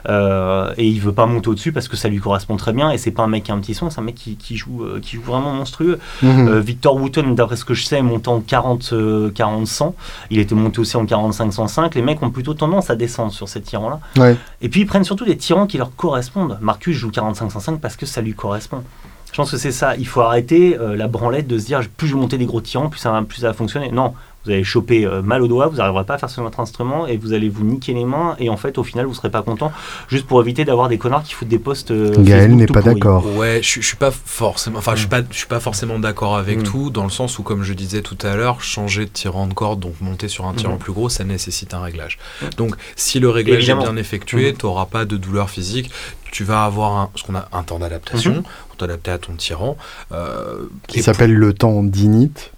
[0.10, 2.97] euh, et il veut pas monter au-dessus parce que ça lui correspond très bien et
[2.97, 4.84] c'est pas un mec qui a un petit son, c'est un mec qui, qui joue,
[5.02, 5.99] qui joue vraiment monstrueux.
[6.21, 6.60] Mhm.
[6.60, 9.93] Victor Wooten, d'après ce que je sais, est monté en 40, euh, 40-100.
[10.32, 11.95] Il était monté aussi en 45-105.
[11.95, 13.99] Les mecs ont plutôt tendance à descendre sur ces tyrans-là.
[14.17, 14.37] Ouais.
[14.61, 16.57] Et puis ils prennent surtout des tyrans qui leur correspondent.
[16.61, 18.83] Marcus joue 45-105 parce que ça lui correspond.
[19.31, 19.95] Je pense que c'est ça.
[19.95, 22.61] Il faut arrêter euh, la branlette de se dire plus je vais monter des gros
[22.61, 23.91] tyrans, plus ça, plus ça va fonctionner.
[23.91, 24.13] Non,
[24.45, 27.08] vous allez choper euh, mal au doigt, vous n'arriverez pas à faire sur votre instrument
[27.08, 28.36] et vous allez vous niquer les mains.
[28.39, 29.71] Et en fait, au final, vous serez pas content
[30.10, 31.91] juste pour éviter d'avoir des connards qui foutent des posts.
[31.91, 33.25] euh, Gaël n'est pas d'accord.
[33.38, 35.99] Ouais, je, suis- je suis pas forcément, enfin, je suis pas, je suis pas forcément
[35.99, 36.63] d'accord avec Mm.
[36.63, 39.53] tout, dans le sens où, comme je disais tout à l'heure, changer de tirant de
[39.53, 40.79] corde, donc monter sur un tirant Mhm.
[40.79, 42.17] plus gros, ça nécessite un réglage.
[42.58, 43.82] Donc, si le réglage Évidemment.
[43.84, 45.89] est bien effectué, tu n'auras pas de douleur physique.
[46.32, 48.43] Tu vas avoir un, ce qu'on a un temps d'adaptation Mhm.
[48.67, 49.77] pour t'adapter à ton tyran.
[50.12, 52.51] euh, Qui s'appelle le temps d'init.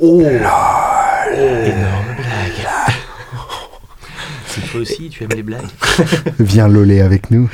[0.00, 2.66] Oh Énorme blague.
[4.46, 5.68] C'est toi aussi, tu aimes les blagues
[6.38, 7.50] Viens loler avec nous.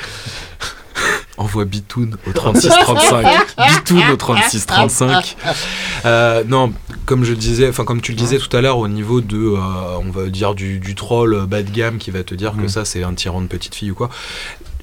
[1.37, 3.27] Envoie Bitoun au 3635.
[3.69, 5.37] Bitoun au 3635.
[6.05, 6.73] Euh, non,
[7.07, 9.59] comme je disais, enfin comme tu le disais tout à l'heure, au niveau de, euh,
[10.05, 12.69] on va dire du, du troll bas de gamme qui va te dire que Mm.
[12.69, 14.11] ça c'est un tyran de petite fille ou quoi.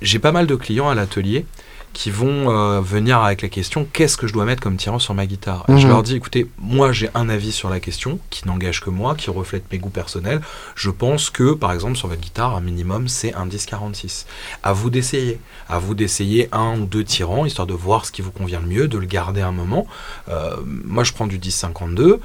[0.01, 1.45] J'ai pas mal de clients à l'atelier
[1.95, 5.13] qui vont euh, venir avec la question qu'est-ce que je dois mettre comme tyran sur
[5.13, 5.87] ma guitare Je Mhm.
[5.87, 9.29] leur dis écoutez, moi j'ai un avis sur la question qui n'engage que moi, qui
[9.29, 10.41] reflète mes goûts personnels.
[10.75, 14.25] Je pense que par exemple sur votre guitare, un minimum c'est un 10-46.
[14.61, 15.39] À vous d'essayer.
[15.69, 18.67] À vous d'essayer un ou deux tyrans histoire de voir ce qui vous convient le
[18.67, 19.87] mieux, de le garder un moment.
[20.29, 22.19] Euh, moi je prends du 10-52.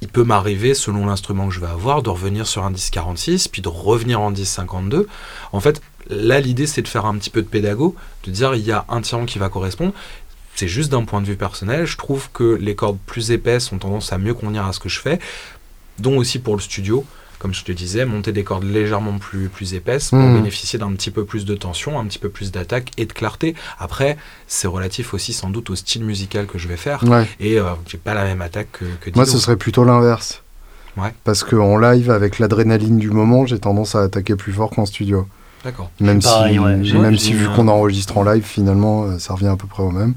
[0.00, 3.62] Il peut m'arriver, selon l'instrument que je vais avoir, de revenir sur un 10-46, puis
[3.62, 5.06] de revenir en 10-52.
[5.52, 8.64] En fait, là, l'idée, c'est de faire un petit peu de pédago, de dire il
[8.64, 9.92] y a un tyran qui va correspondre.
[10.56, 11.84] C'est juste d'un point de vue personnel.
[11.86, 14.88] Je trouve que les cordes plus épaisses ont tendance à mieux convenir à ce que
[14.88, 15.18] je fais,
[15.98, 17.04] dont aussi pour le studio.
[17.40, 20.36] Comme je te disais, monter des cordes légèrement plus, plus épaisses pour Mhm.
[20.36, 23.54] bénéficier d'un petit peu plus de tension, un petit peu plus d'attaque et de clarté.
[23.78, 27.02] Après, c'est relatif aussi sans doute au style musical que je vais faire.
[27.04, 27.26] Ouais.
[27.40, 30.42] Et euh, j'ai pas la même attaque que, que Moi, ce serait plutôt l'inverse.
[30.96, 31.12] Ouais.
[31.24, 35.26] Parce qu'en live, avec l'adrénaline du moment, j'ai tendance à attaquer plus fort qu'en studio.
[35.64, 36.76] D'accord, Même Pareil, si, ouais.
[36.76, 39.82] même Ouais, si vu qu'on enregistre en live, finalement, euh, ça revient à peu près
[39.82, 40.12] au même.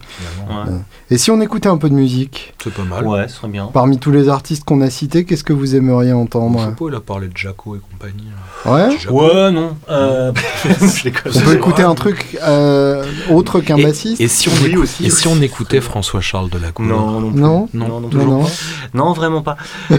[0.49, 0.73] Ouais,
[1.09, 2.53] Et si on écoutait un peu de musique?
[2.61, 3.07] C'est pas mal.
[3.07, 3.69] ouais ce serait bien.
[3.73, 6.85] Parmi tous les artistes qu'on a cités, qu'est-ce que vous aimeriez Je sais entendre pas,
[6.89, 8.27] il a parlé de Jaco et compagnie.
[8.65, 8.97] Ouais?
[8.99, 9.13] Jaco.
[9.21, 9.77] Ouais, non.
[9.89, 10.33] Euh.
[11.35, 14.19] On peut écouter un truc euh, autre qu'un bassiste?
[14.19, 16.83] et si on, Oui, aussi, et si on écoutait François-Charles de la Cour?
[16.85, 17.39] Non, non, plus.
[17.39, 17.69] Non?
[17.73, 17.87] Non.
[17.87, 18.43] non, Non, toujours non.
[18.43, 18.49] pas.
[18.93, 19.55] Non, vraiment pas.
[19.91, 19.97] Euh,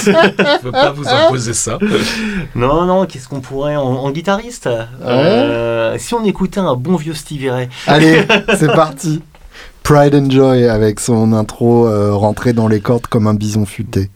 [0.00, 1.78] Je veux pas vous imposer ça.
[2.56, 4.47] non, non, qu'est-ce qu'on pourrait en, en guitariste
[5.02, 7.68] Euh, Si on écoutait un bon vieux Stevie Ray.
[7.86, 8.22] Allez,
[8.58, 9.22] c'est parti
[9.82, 14.10] Pride and Joy avec son intro euh, rentré dans les cordes comme un bison futé.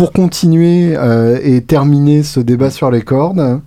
[0.00, 3.60] Pour continuer euh, et terminer ce débat sur les cordes,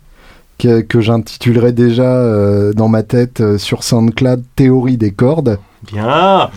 [0.58, 5.60] que, que j'intitulerai déjà euh, dans ma tête euh, sur SoundCloud Théorie des cordes.
[5.92, 6.50] Bien.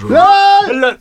[0.70, 0.96] Le-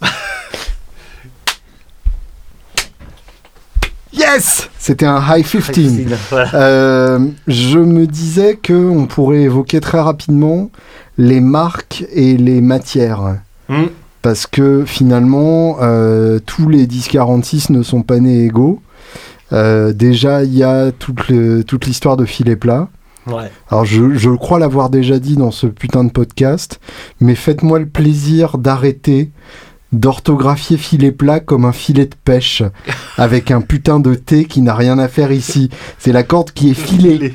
[4.11, 6.17] Yes C'était un high 15.
[6.29, 6.49] Voilà.
[6.55, 10.69] Euh, je me disais que on pourrait évoquer très rapidement
[11.17, 13.38] les marques et les matières.
[13.69, 13.86] Hmm.
[14.26, 18.82] Parce que finalement, euh, tous les 1046 ne sont pas nés égaux.
[19.53, 22.89] Euh, déjà, il y a toute, le- toute l'histoire de filet plat.
[23.28, 23.51] Ouais.
[23.69, 26.80] Alors, je, je crois l'avoir déjà dit dans ce putain de podcast,
[27.19, 29.30] mais faites-moi le plaisir d'arrêter
[30.00, 32.64] d'orthographier filet plat comme un filet de pêche,
[33.18, 35.70] avec un putain de T qui n'a rien à faire ici.
[36.00, 37.34] C'est la corde qui est filée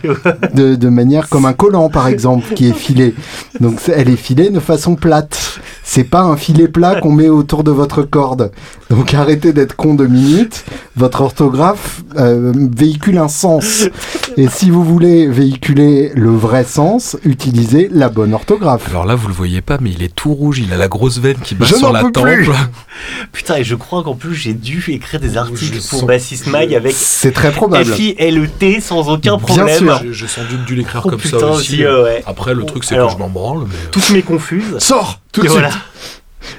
[0.54, 3.14] de, de manière comme un collant par exemple qui est filé.
[3.60, 5.60] Donc elle est filée de façon plate.
[5.82, 8.52] C'est pas un filet plat qu'on met autour de votre corde.
[8.90, 10.64] Donc arrêtez d'être con deux minutes.
[10.96, 13.88] Votre orthographe euh, véhicule un sens.
[14.36, 18.88] Et si vous voulez véhiculer le vrai sens, utilisez la bonne orthographe.
[18.90, 20.60] Alors là, vous le voyez pas, mais il est tout rouge.
[20.60, 22.24] Il a la grosse veine qui bat Je sur la tempe.
[22.24, 22.49] plus.
[23.32, 26.46] Putain, et je crois qu'en plus j'ai dû écrire des articles Je pour sens- Bassist
[26.46, 27.90] Mag avec C'est très probable.
[27.92, 29.78] E sans aucun Bien problème.
[29.78, 30.00] sûr.
[30.12, 31.84] J'ai- sans doute dû l'écrire Oh comme putain ça aussi.
[31.84, 32.22] ouais, ouais.
[32.26, 33.64] Après, le truc, c'est que je m'en branle.
[33.68, 33.74] Mais...
[33.74, 34.78] euh, Toutes mes confuses.
[34.78, 35.60] Sors tout de Et suite.
[35.60, 35.74] voilà.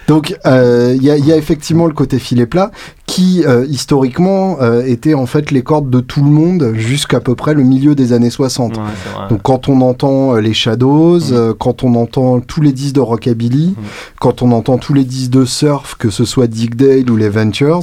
[0.07, 2.69] Donc euh, il y, a- il y a effectivement le côté filet plat
[3.11, 7.35] qui euh, historiquement euh, était en fait les cordes de tout le monde jusqu'à peu
[7.35, 8.77] près le milieu des années 60.
[8.77, 9.27] Ouais, c'est vrai.
[9.29, 11.33] Donc quand on entend euh, les Shadows, Mm.
[11.33, 13.83] euh, quand on entend tous les disques de rockabilly, Mm.
[14.21, 17.27] quand on entend tous les disques de surf, que ce soit Dick Dale ou les
[17.29, 17.81] Ventures,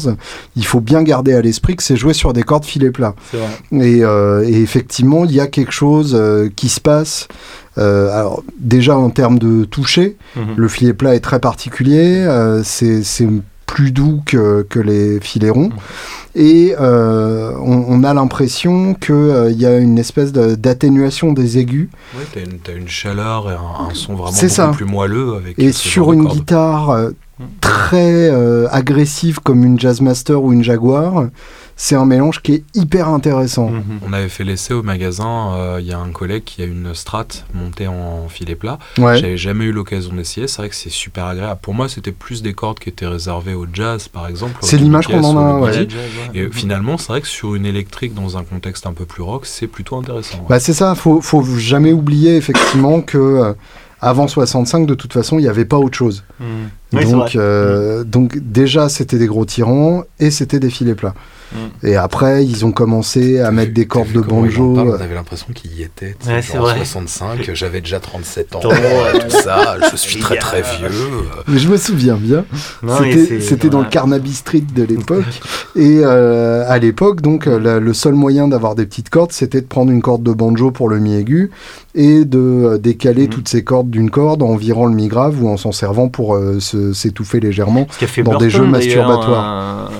[0.56, 3.14] il faut bien garder à l'esprit que c'est joué sur des cordes filet plat.
[3.72, 6.18] Et, et effectivement, il y a quelque chose
[6.56, 7.28] qui se passe.
[7.76, 10.42] euh, alors déjà en termes de toucher, Mhm.
[10.56, 13.02] le filet plat est très particulier, euh, c'est
[13.68, 15.70] plus doux que, que les filets ronds.
[16.34, 21.88] Et euh, on, on a l'impression qu'il y a une espèce de- d'atténuation des aigus.
[22.16, 24.68] Ouais, t'as une, une chaleur et un, un son vraiment beaucoup ça.
[24.68, 25.34] plus moelleux.
[25.36, 26.36] Avec Et sur une cordes.
[26.36, 27.10] guitare euh,
[27.40, 27.44] Mm.
[27.60, 31.28] très euh, agressive comme une Jazzmaster ou une Jaguar,
[31.80, 33.70] c'est un mélange qui est hyper intéressant.
[33.70, 34.00] Mhm.
[34.04, 35.54] On avait fait l'essai au magasin.
[35.54, 38.80] euh, Il y a un collègue qui a une Strat montée en filet plat.
[38.98, 39.16] Ouais.
[39.18, 40.48] J'avais jamais eu l'occasion d'essayer.
[40.48, 41.60] C'est vrai que c'est super agréable.
[41.62, 44.54] Pour moi, c'était plus des cordes qui étaient réservées au jazz, par exemple.
[44.60, 45.86] C'est l'image qu'on en a, ouais.
[46.34, 49.46] Et finalement, c'est vrai que sur une électrique, dans un contexte un peu plus rock,
[49.46, 50.38] c'est plutôt intéressant.
[50.38, 50.44] ouais.
[50.48, 53.52] Bah c'est ça, faut, faut jamais oublier effectivement que euh,
[54.00, 56.24] avant 65, de toute façon, il n'y avait pas autre chose.
[56.40, 56.46] Mhm.
[56.92, 57.30] Oui, donc, vrai.
[57.36, 61.14] euh, donc déjà, c'était des gros tyrans et c'était des filets plats.
[61.52, 61.86] Mm.
[61.86, 64.74] Et après, ils ont commencé à mettre vu- des cordes de banjo.
[64.74, 66.14] parle On avait l'impression qu'il y était.
[66.26, 66.76] Ouais, genre en vrai.
[66.78, 69.76] 65, j'avais déjà 37 ans, euh, tout ça.
[69.90, 70.88] Je suis très très vieux.
[71.46, 72.44] Mais je me souviens bien.
[73.40, 73.88] C'était dans le.
[73.88, 75.24] Carnaby Street de l'époque.
[75.76, 79.60] et euh, à l'époque, donc, euh, la- le seul moyen d'avoir des petites cordes, c'était
[79.62, 81.50] de prendre une corde de banjo pour le mi aigu
[81.94, 83.28] et de euh, décaler Mhm.
[83.30, 86.34] toutes ces cordes d'une corde en virant le mi grave ou en s'en servant pour
[86.34, 87.86] euh, se- s'étouffer légèrement.
[87.90, 89.88] Ce qu'a fait dans Burton, des jeux masturbatoires.
[89.92, 89.94] euh,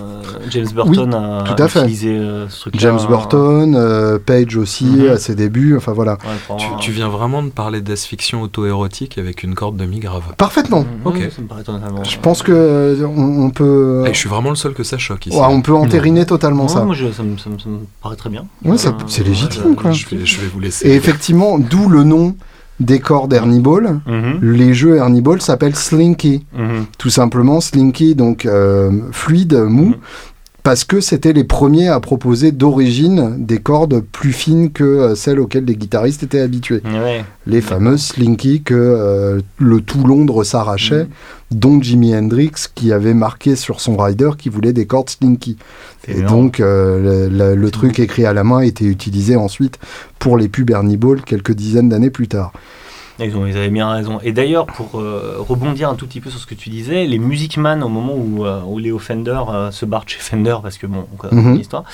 [0.51, 1.81] James Burton a tout à fait.
[1.81, 2.81] utilisé euh, ce truc-là.
[2.81, 5.09] James Burton, euh, Page aussi Mhm.
[5.11, 6.13] à ses débuts, enfin voilà.
[6.13, 9.85] Ouais, pour Tu, un- tu viens vraiment de parler d'asphyxion auto-érotique avec une corde de
[9.85, 10.23] mi grave.
[10.39, 10.81] Parfaitement.
[10.81, 11.15] Mhm, Ok.
[11.17, 14.29] ouais, ça me paraît totalement- Je pense que euh, on, on peut, Et je suis
[14.31, 15.37] vraiment le seul que ça choque ici.
[15.37, 16.83] ouais, on peut entériner totalement Ouais, ça.
[16.85, 18.47] moi, je- ça, me, ça me- ça me paraît très bien.
[18.65, 19.91] Ouais, Euh, c'est légitime, ouais, quoi.
[19.93, 20.89] Je vais, je vais vous laisser.
[20.89, 22.35] Et effectivement, d'où le nom
[22.81, 24.01] des cordes Ernie Ball.
[24.07, 26.45] Mhm, Les jeux Ernie Ball s'appellent Slinky.
[26.57, 26.87] mhm.
[26.99, 29.95] Tout simplement, Slinky, donc euh, fluide, mou, Mhm.
[30.69, 35.41] Parce que c'était les premiers à proposer d'origine des cordes plus fines que euh, celles
[35.41, 36.83] auxquelles les guitaristes étaient habitués.
[36.85, 37.25] Ouais.
[37.47, 41.59] Les fameuses Slinky que euh, le tout Londres s'arrachait, Mhm.
[41.59, 45.57] dont Jimi Hendrix qui avait marqué sur son rider qui voulait des cordes Slinky.
[46.07, 46.27] Et énorme.
[46.29, 49.79] donc euh, le, le- le truc écrit à la main était utilisé ensuite
[50.19, 52.53] pour les pubs Ernie Ball quelques dizaines d'années plus tard.
[53.21, 54.19] Ils, ont, ils avaient bien raison.
[54.23, 57.19] Et d'ailleurs, pour euh, rebondir un tout petit peu sur ce que tu disais, les
[57.19, 60.79] Music Man, au moment où, euh, où Léo Fender euh, se barre chez Fender, parce
[60.79, 61.57] que bon, on connaît Mhm.
[61.57, 61.85] l'histoire,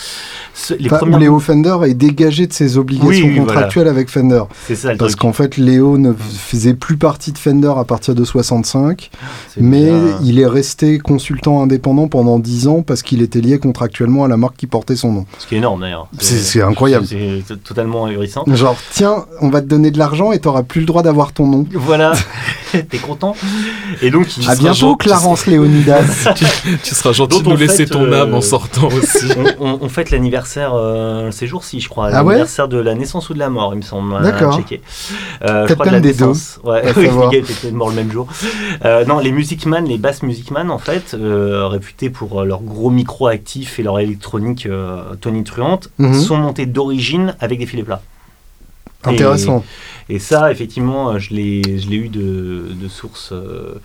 [0.78, 1.18] les Enfin, premières...
[1.18, 4.42] Léo Fender est dégagé de ses obligations Oui, contractuelles avec Fender.
[4.66, 8.14] C'est ça le Parce qu'en fait, Léo ne faisait plus partie de Fender à partir
[8.14, 9.10] de 65,
[9.48, 13.58] C'est mais déjà- il est resté consultant indépendant pendant 10 ans parce qu'il était lié
[13.58, 15.26] contractuellement à la marque qui portait son nom.
[15.38, 16.08] Ce qui est énorme d'ailleurs.
[16.18, 17.06] C'est- incroyable.
[17.06, 18.44] C'est c'est totalement ahurissant.
[18.46, 21.46] Genre, tiens, on va te donner de l'argent et t'auras plus le droit d'avoir ton
[21.46, 21.66] nom.
[21.72, 22.12] Voilà,
[22.72, 23.34] t'es content
[24.02, 24.96] Et donc, il À seras bientôt.
[24.96, 26.28] Clarence Léonidas.
[26.82, 29.26] Tu seras gentil de nous on laisser fête, ton euh, âme en sortant aussi.
[29.60, 32.08] on, on- on fête l'anniversaire euh, ces jours-ci, je crois.
[32.12, 34.20] Ah ouais l'anniversaire de la naissance ou de la mort, il me semble.
[34.22, 34.58] D'accord.
[35.44, 36.26] Euh, je crois de la des deux.
[36.26, 36.58] naissance.
[36.64, 38.26] Ouais, Va oui, étaient peut-être morts le même jour.
[38.84, 42.44] Euh, non, les Music Man, les basses Music Man, en fait, euh, réputés pour euh,
[42.44, 46.14] leur gros micro actif et leur électronique euh, tonitruante, Mhm.
[46.20, 48.02] sont montés d'origine avec des filets plats.
[49.04, 49.64] Intéressant.
[50.10, 53.76] Et ça, effectivement, je l'ai je l'ai eu de, de sources euh,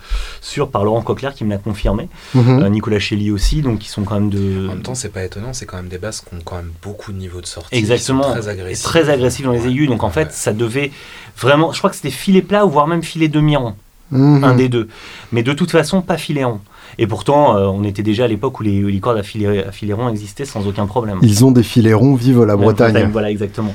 [0.42, 2.08] sûres par Laurent Coquelaire qui me l'a confirmé.
[2.34, 2.62] Mhm.
[2.62, 4.66] Euh, Nicolas Chelly aussi, donc qui sont quand même de.
[4.68, 6.72] En même temps, c'est pas étonnant, c'est quand même des basses qui ont quand même
[6.82, 7.74] beaucoup de niveaux de sortie.
[7.74, 8.32] Exactement.
[8.32, 8.84] Très agressifs.
[8.84, 9.88] très agressif dans les aigus.
[9.88, 10.28] Donc en fait, Ouais.
[10.30, 10.90] ça devait
[11.38, 11.72] vraiment.
[11.72, 13.74] Je crois que c'était filet plat ou voire même filet demi-rond,
[14.10, 14.44] Mhm.
[14.44, 14.88] un des deux.
[15.32, 16.60] Mais de toute façon, pas filet rond.
[16.98, 19.72] Et pourtant, euh, on était déjà à l'époque où les, les cordes à filet, à
[19.72, 21.18] filet rond existaient sans aucun problème.
[21.22, 23.08] Ils ont des filets ronds, vive la La Bretagne.
[23.10, 23.72] Voilà, exactement.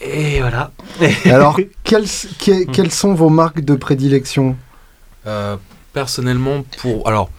[0.00, 0.70] Et voilà.
[1.26, 2.06] Alors, quelles,
[2.38, 4.56] que- quelles sont vos marques de prédilection?
[5.26, 5.56] Euh,
[5.92, 7.06] personnellement, pour.
[7.08, 7.30] Alors,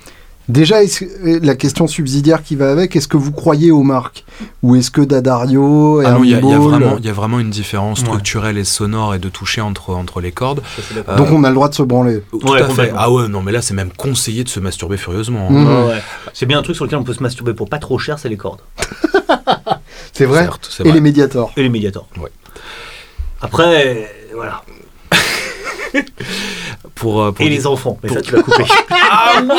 [0.50, 4.26] Déjà, euh, la question subsidiaire qui va avec, est-ce que vous croyez aux marques?
[4.64, 8.00] Ou est-ce que Dadario et ah non, il y, y y a vraiment une différence
[8.00, 8.06] Ouais.
[8.08, 10.64] structurelle et sonore et de toucher entre, entre les cordes.
[10.76, 10.82] Ça.
[11.08, 12.24] Euh, Donc on a le droit de se branler.
[12.32, 12.92] Tout Ouais, à fait.
[12.98, 15.50] Ah ouais, non, mais là, c'est même conseillé de se masturber furieusement.
[15.52, 15.54] hein.
[15.54, 15.68] Mm.
[15.68, 16.02] Ouais, ouais.
[16.34, 18.30] C'est bien un truc sur lequel on peut se masturber pour pas trop cher, c'est
[18.30, 18.62] les cordes.
[20.14, 20.96] C'est vrai Certes, c'est Et vrai.
[20.96, 21.52] les médiators.
[21.58, 22.08] Et les médiators.
[22.20, 22.30] Ouais.
[23.42, 24.62] Après, voilà.
[26.96, 27.98] Pour, euh, pour Et dire- les enfants.
[28.04, 28.64] Mais ça, tu vas couper.
[29.12, 29.50] Ah oui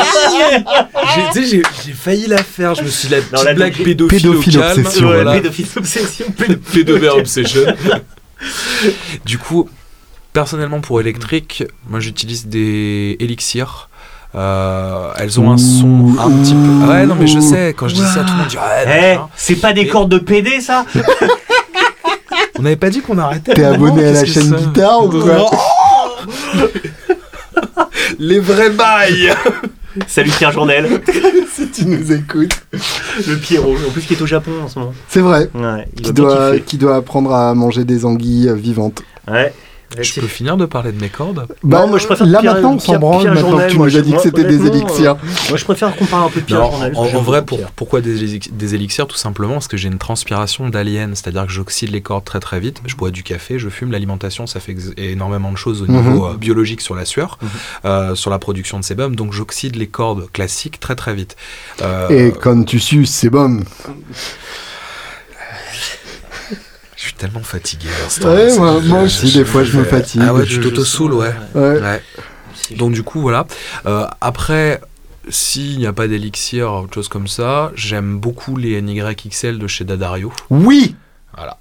[1.15, 2.75] J'ai- tu sais, J'ai j'ai failli la faire.
[2.75, 4.81] Je me suis dit, la petite la blague pédophile, Pédophile au calme.
[4.81, 5.09] obsession.
[5.09, 5.33] Ouais, Voilà.
[5.33, 6.27] pédophile obsession.
[6.73, 7.63] Pédovert obsession.
[9.25, 9.69] du coup,
[10.33, 13.89] personnellement, pour électrique, moi j'utilise des élixirs.
[14.37, 16.89] Euh, elles ont un son un petit peu.
[16.89, 18.87] Ouais, non, mais je sais, quand je dis ça, tout le monde dit ouais, Eh,
[19.17, 19.29] machin.
[19.35, 20.85] c'est pas des Et- cordes de PD, ça?
[22.61, 23.55] On n'avait pas dit qu'on arrêtait.
[23.55, 25.47] T'es abonné à la chaîne guitare ou quoi
[28.19, 29.33] Les vrais bails
[30.07, 31.01] Salut Pierre Journel,
[31.51, 32.53] Si tu nous écoutes.
[33.27, 33.75] le Pierrot.
[33.89, 34.93] En plus, qui est au Japon en ce moment.
[35.09, 35.49] C'est vrai.
[35.55, 36.63] Ouais, il Qui doit, kiffer.
[36.67, 39.03] qui doit apprendre à manger des anguilles vivantes.
[39.27, 39.53] Ouais.
[39.99, 42.75] Je peux finir de parler de mes cordes Bah, moi, je préfère là Pierre- maintenant
[42.75, 45.17] on s'en branle Pierre maintenant Journal, que tu nous as dit que c'était des élixirs.
[45.49, 46.93] Moi, je préfère qu'on parle un peu de Pierre Non, Journal.
[46.97, 50.69] en, vrai, pour, pourquoi des, élix- des élixirs Tout simplement parce que j'ai une transpiration
[50.69, 52.81] d'alien, c'est-à-dire que j'oxyde les cordes très très vite.
[52.87, 53.91] Je bois du café, je fume.
[53.93, 56.01] L'alimentation, ça fait énormément de choses au Mhm.
[56.13, 57.49] niveau euh, biologique sur la sueur, Mhm.
[57.87, 59.17] euh, sur la production de sébum.
[59.17, 61.37] Donc j'oxyde les cordes classiques très très vite.
[61.83, 63.61] Euh, Et quand tu suces, c'est bon.
[67.01, 67.89] Je suis tellement fatigué.
[67.89, 70.21] à Ouais, moi, moi aussi, des fois, je me fatigue.
[70.23, 71.33] Ah ouais, tu sens, ouais.
[71.55, 71.81] Ouais.
[71.81, 72.03] ouais.
[72.77, 73.47] Donc du coup, voilà.
[73.87, 74.83] Euh, après,
[75.31, 79.85] s'il n'y a pas d'élixir, autre chose comme ça, j'aime beaucoup les NYXL de chez
[79.85, 80.31] Dadario.
[80.51, 80.95] Oui,
[81.35, 81.57] Voilà.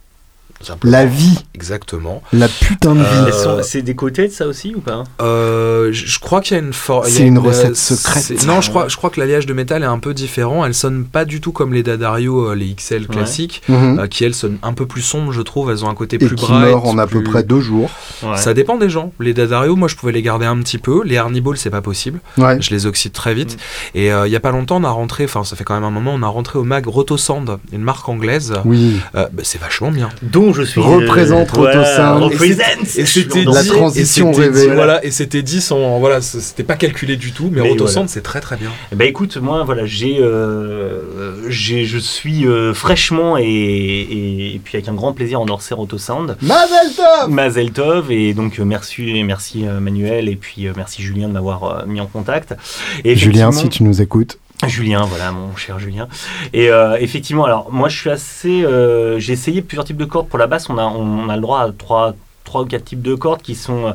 [0.62, 0.92] Simplement.
[0.92, 2.22] la vie, Exactement.
[2.34, 3.06] la putain de vie.
[3.46, 5.04] Euh, C'est des côtés de ça aussi ou pas?
[5.22, 7.42] Euh, je je crois qu'il y a une for- il y a C'est une euh,
[7.42, 8.24] recette secrète.
[8.24, 10.66] c'est- Non, je crois, je crois que l'alliage de métal est un peu différent.
[10.66, 14.00] Elle sonne pas du tout comme les Dadario, euh, les XL classiques, Mhm.
[14.00, 15.72] euh, qui elles sonnent un peu plus sombres, je trouve.
[15.72, 16.76] Elles ont un côté Et plus qui bright.
[16.76, 17.90] en à peu près deux jours.
[18.24, 18.38] Ouais.
[18.38, 19.14] Ça dépend des gens.
[19.20, 21.04] Les Dadario, moi, je pouvais les garder un petit peu.
[21.06, 22.20] Les Harniball, c'est pas possible.
[22.38, 22.62] Ouais.
[22.62, 23.56] Je les oxyde très vite.
[23.56, 23.98] Mm.
[23.98, 25.84] Et euh, il y a pas longtemps, on a rentré, enfin, ça fait quand même
[25.86, 28.54] un moment, on a rentré au mag Rotosand, une marque anglaise.
[28.66, 29.00] Oui.
[29.16, 30.10] Euh, bah, c'est vachement bien.
[30.54, 30.82] Je suis.
[30.82, 32.14] Représente Voilà, Rotosin.
[32.20, 32.98] Represent.
[32.98, 34.74] Et c'était La transition et c'était dit, rêvée.
[34.74, 38.08] Voilà, et c'était dit sans, voilà, c'était pas calculé du tout, mais, Mais voilà.
[38.08, 38.70] c'est très très bien.
[38.96, 44.76] Ben écoute, moi voilà, j'ai, euh, j'ai, je suis euh, fraîchement et, et, et puis
[44.78, 46.38] avec un grand plaisir en Orser Autosound.
[46.42, 51.02] Mazel tov Mazel Tov et donc euh, merci, merci euh, Manuel et puis euh, merci
[51.02, 52.56] Julien de m'avoir euh, mis en contact.
[53.04, 54.38] Et Julien, si tu nous écoutes.
[54.68, 56.08] Julien, voilà, mon cher Julien.
[56.52, 58.64] Et euh, effectivement, alors moi je suis assez.
[58.64, 60.70] euh, j'ai essayé plusieurs types de cordes pour la basse.
[60.70, 62.14] On a, on a le droit à trois,
[62.50, 63.92] trois ou quatre types de cordes qui sont euh,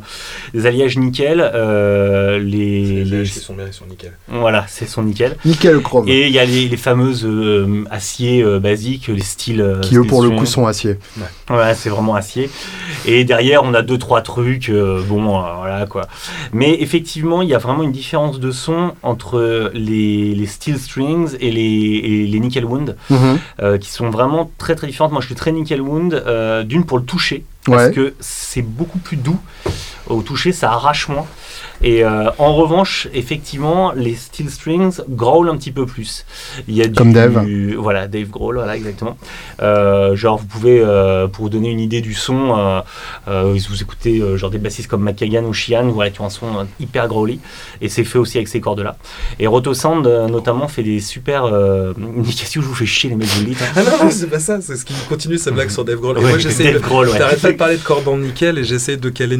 [0.54, 1.40] des alliages nickel.
[1.40, 4.12] euh, les, les- sont bien, ils sont nickel.
[4.28, 5.36] voilà, c'est son nickel.
[5.44, 6.08] Nickel chrome.
[6.08, 9.60] Et il y a les, les fameuses euh, aciers euh, basiques, les styles.
[9.60, 10.98] euh, qui eux pour le coup sont acier.
[11.50, 12.48] Ouais, c'est vraiment acier.
[13.06, 16.06] Et derrière, on a deux trois trucs, euh, bon, euh, voilà quoi.
[16.52, 21.36] Mais effectivement, il y a vraiment une différence de son entre les, les steel strings
[21.40, 23.38] et les, et les nickel wound, Mhm.
[23.62, 25.12] euh, qui sont vraiment très très différentes.
[25.12, 28.98] Moi, je suis très nickel wound, euh, d'une pour le toucher, parce que c'est beaucoup
[28.98, 29.38] plus doux.
[30.08, 31.26] Au toucher, ça arrache moins.
[31.82, 36.24] Et euh, en revanche, effectivement, les steel strings growlent un petit peu plus.
[36.68, 37.46] Il y a du, Comme Dave.
[37.78, 39.16] Voilà, Dave growl, voilà, exactement.
[39.60, 42.80] Euh, genre, vous pouvez, euh, pour vous donner une idée du son, euh,
[43.28, 46.30] euh, vous écoutez euh, genre des bassistes comme McKagan ou Sheehan, voilà, qui ont un
[46.30, 47.40] son euh, hyper growly.
[47.80, 48.96] Et c'est fait aussi avec ces cordes-là.
[49.38, 51.44] Et Rotosound, euh, notamment, fait des super.
[51.44, 51.92] Euh...
[52.24, 54.38] Qu'est-ce que je vous fais chier, les mecs, dites hein Ah non, non, c'est pas
[54.38, 56.18] ça, c'est ce qui continue sa blague sur Dave Grohl.
[56.18, 56.78] Et Ouais, moi, j'essaie Dave de.
[56.80, 57.18] Grohl, ouais.
[57.18, 59.36] T'arrêtes pas de parler de cordes en nickel et j'essaie de caler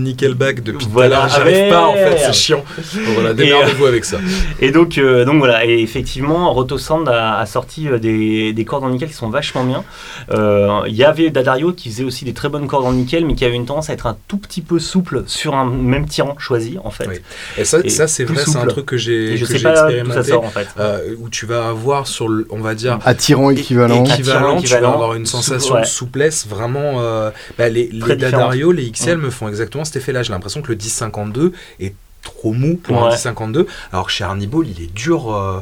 [0.54, 1.16] Nickelback depuis Voilà.
[1.16, 1.46] tout à l'heure.
[1.54, 2.64] J'arrive pas en fait, c'est chiant.
[2.76, 4.18] Donc voilà, démerdez-vous avec ça.
[4.60, 8.84] Et donc, euh, donc voilà, et effectivement, Rotosound a, a sorti euh, des, des cordes
[8.84, 9.84] en nickel qui sont vachement bien.
[10.30, 13.34] Euh, Il y avait Dadario qui faisait aussi des très bonnes cordes en nickel, mais
[13.34, 16.38] qui avait une tendance à être un tout petit peu souple sur un même tirant
[16.38, 17.06] choisi, en fait.
[17.08, 17.16] Oui.
[17.58, 19.58] Et ça, Et ça c'est vrai, c'est un truc que j'ai Et je que sais
[19.58, 20.30] j'ai pas d'où ça expérimenté.
[20.30, 20.68] sort, en fait.
[20.78, 24.04] euh, où tu vas avoir sur, le, on va dire, Attirant équivalent.
[24.04, 25.80] équivalent, tu vas avoir une souple, sensation ouais.
[25.82, 27.00] de souplesse vraiment.
[27.00, 28.14] euh, bah, les les.
[28.16, 30.22] Dadario, les XL me font exactement cet effet-là.
[30.22, 33.10] J'ai l'impression que le 1052 est trop mou pour un Ouais.
[33.10, 35.60] 1052, alors que chez Arniball, il est dur euh,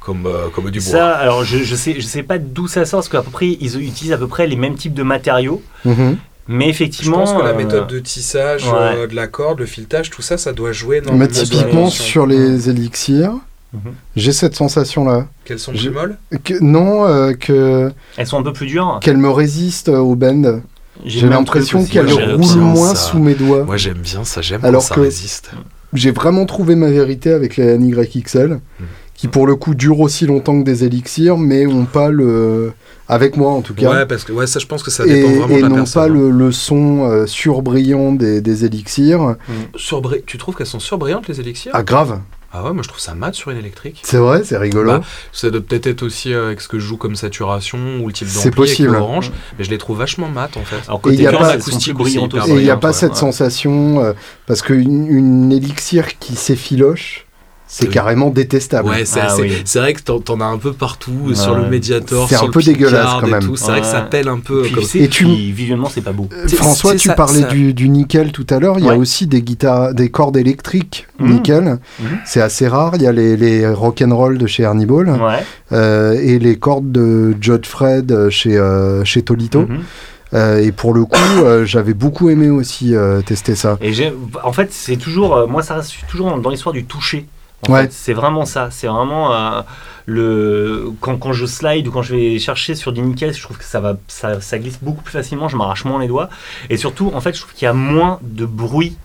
[0.00, 0.88] comme, euh, comme du bois.
[0.90, 3.48] Ça, alors je, je sais, je sais pas d'où ça sort, parce qu'à peu près,
[3.60, 6.16] ils utilisent à peu près les mêmes types de matériaux, Mhm.
[6.48, 7.18] mais Je effectivement.
[7.18, 8.72] pense que la euh, méthode de tissage, ouais.
[8.74, 11.88] euh, de la corde, le filetage, tout ça, ça doit jouer dans Mais le- typiquement
[11.90, 13.34] sur les élixirs,
[13.72, 13.94] Mhm.
[14.14, 15.26] j'ai cette sensation-là.
[15.44, 19.00] Qu'elles sont Je- plus molles Que, non, euh, que Elles sont un peu plus dures.
[19.02, 20.60] qu'elle me résiste euh, au bend.
[21.04, 23.10] J'ai l'impression qu'elle roule moins ça.
[23.10, 23.64] sous mes doigts.
[23.64, 25.50] Moi j'aime bien ça, j'aime Alors quand ça que- résiste.
[25.92, 28.60] j'ai vraiment trouvé ma vérité avec la NYXL,
[29.14, 32.72] qui pour le coup dure aussi longtemps que des élixirs, mais ont pas le.
[33.08, 33.88] Avec moi en tout cas.
[33.88, 35.68] Ouais, parce que ouais, ça, je pense que ça et dépend vraiment et de la
[35.68, 36.02] non personne.
[36.02, 39.36] pas le, le son euh, surbrillant des, des élixirs.
[39.76, 41.70] Surbri- Tu trouves qu'elles sont surbrillantes les élixirs?
[41.72, 42.18] Ah, grave
[42.52, 44.00] Ah ouais, moi je trouve ça mat sur une électrique.
[44.02, 44.92] C'est vrai, c'est rigolo.
[44.92, 45.00] Bah,
[45.32, 48.12] Ça doit peut-être être aussi euh, avec ce que je joue comme saturation ou le
[48.12, 50.76] type C'est d'ampli orange, mais je les trouve vachement mat en fait.
[50.86, 52.50] Alors Et il côté y a pas- acoustique aussi, aussi.
[52.50, 53.18] Et il n'y a pas ouais, cette ouais.
[53.18, 54.12] sensation, euh,
[54.46, 57.25] parce qu'une une élixir qui s'effiloche,
[57.68, 57.92] c'est Oui.
[57.92, 58.88] carrément détestable.
[58.88, 59.52] Ouais, c'est Ah oui.
[59.74, 61.34] vrai que t'en t'en as un peu partout, Ouais.
[61.34, 63.56] sur le Mediator, C'est sur un le peu dégueulasse, quand même.
[63.56, 64.62] C'est vrai que ça pèle un peu.
[64.62, 66.28] Puis, comme- Et tu- puis visuellement, c'est pas beau.
[66.32, 68.78] Euh, François, tu ça- parlais ça- Du, du nickel tout à l'heure.
[68.78, 71.30] Il y a aussi des guitares, des cordes électriques Mhm.
[71.32, 71.62] nickel.
[71.98, 72.06] Mhm.
[72.24, 72.92] C'est assez rare.
[72.96, 75.42] Il y a les, les rock'n'roll de chez Ernie Ball Ouais.
[75.72, 79.66] euh, et les cordes de Judge Fred euh, chez, euh, chez Tolito.
[80.34, 83.78] Euh, et pour le coup, euh, j'avais beaucoup aimé aussi euh, tester ça.
[83.80, 83.92] Et
[84.42, 87.26] en fait, c'est toujours, euh, moi, ça reste toujours dans l'histoire du toucher.
[87.68, 87.88] Ouais.
[87.90, 88.70] c'est vraiment ça.
[88.70, 89.62] C'est vraiment euh,
[90.06, 93.58] le quand, quand je slide ou quand je vais chercher sur du nickel, je trouve
[93.58, 95.48] que ça va, ça, ça glisse beaucoup plus facilement.
[95.48, 96.28] Je m'arrache moins les doigts.
[96.70, 98.96] Et surtout, en fait, je trouve qu'il y a moins de bruit.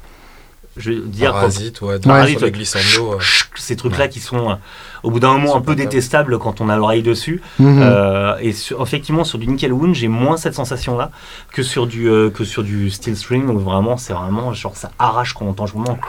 [0.77, 2.51] Je veux dire, Parasite, ouais, Parasite, ouais.
[2.51, 3.11] glissando.
[3.11, 3.17] ouais.
[3.55, 4.09] ces trucs-là Ouais.
[4.09, 4.55] qui sont, euh,
[5.03, 7.41] au bout d'un moment, un peu détestables quand on a l'oreille dessus.
[7.59, 7.79] Mhm.
[7.83, 11.11] Euh, et sur- effectivement, sur du Nickel Wound, j'ai moins cette sensation-là
[11.51, 13.45] que sur du euh, que sur du Steel String.
[13.45, 15.99] Donc vraiment, c'est vraiment genre ça arrache quand on entend vraiment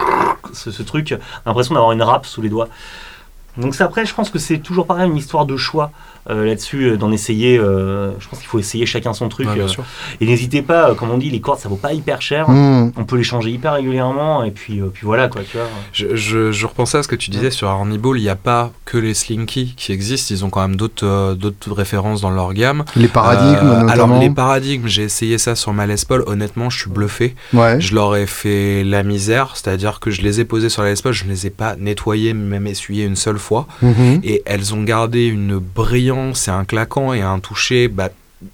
[0.53, 1.15] ce, ce truc.
[1.45, 2.69] L'impression d'avoir une râpe sous les doigts.
[3.59, 5.91] Donc ça, après, je pense que c'est toujours pareil une histoire de choix
[6.31, 7.59] euh, là-dessus, euh, d'en essayer.
[7.59, 9.49] euh, je pense qu'il faut essayer chacun son truc.
[9.49, 9.85] Ouais, bien euh, sûr.
[10.21, 12.49] et n'hésitez pas, euh, comme on dit, les cordes ça vaut pas hyper cher.
[12.49, 12.93] Mhm.
[12.97, 15.67] On peut les changer hyper régulièrement et puis euh, puis voilà quoi, tu vois.
[15.93, 18.37] Je, je- je repensais à ce que tu disais sur Arnie Ball, il n'y a
[18.37, 22.31] pas que les Slinky qui existent, ils ont quand même d'autres euh, d'autres références dans
[22.31, 22.85] leur gamme.
[22.97, 23.89] Les paradigmes, Euh, notamment.
[23.93, 27.35] Alors les paradigmes, j'ai essayé ça sur ma Les Paul, honnêtement je suis bluffé.
[27.53, 27.81] ouais.
[27.81, 31.13] Je leur ai fait la misère, c'est-à-dire que je les ai posés sur la Paul,
[31.13, 33.67] je ne les ai pas nettoyés, même essuyés une seule fois.
[33.83, 34.21] Mhm.
[34.25, 35.59] Et elles ont gardé une
[36.35, 38.11] et un claquant et un toucher bah,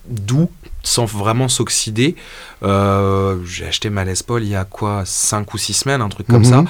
[0.08, 0.50] doux
[0.82, 2.14] sans vraiment s'oxyder.
[2.62, 6.08] Euh, J'ai acheté ma Les Paul il y a quoi 5 ou 6 semaines, un
[6.08, 6.44] truc comme Mhm.
[6.44, 6.64] ça.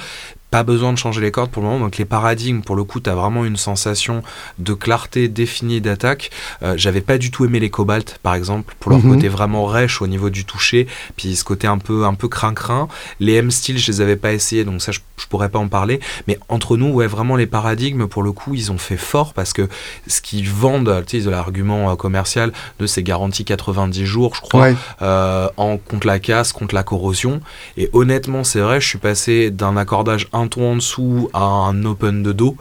[0.51, 1.85] Pas besoin de changer les cordes pour le moment.
[1.85, 4.23] Donc les paradigmes, pour le coup, tu as vraiment une sensation
[4.57, 6.31] de clarté définie d'attaque.
[6.63, 9.13] Euh, J'avais pas du tout aimé les Cobalt, par exemple, pour leur Mhm.
[9.15, 10.87] côté vraiment rêche au niveau du toucher,
[11.17, 12.87] puis ce côté un peu un peu crin-crin.
[13.19, 15.99] Les M-Steel, je les avais pas essayés, donc ça, je, je pourrais pas en parler.
[16.27, 19.53] Mais entre nous, ouais, vraiment les paradigmes, pour le coup, ils ont fait fort parce
[19.53, 19.67] que
[20.07, 24.41] ce qu'ils vendent, tu sais, de l'argument euh, commercial de c'est garanti 90 jours, je
[24.41, 24.75] crois, Ouais.
[25.03, 27.39] euh, en, contre la casse, contre la corrosion.
[27.77, 31.83] Et honnêtement, c'est vrai, je suis passé d'un accordage un ton en dessous à un
[31.85, 32.55] open de dos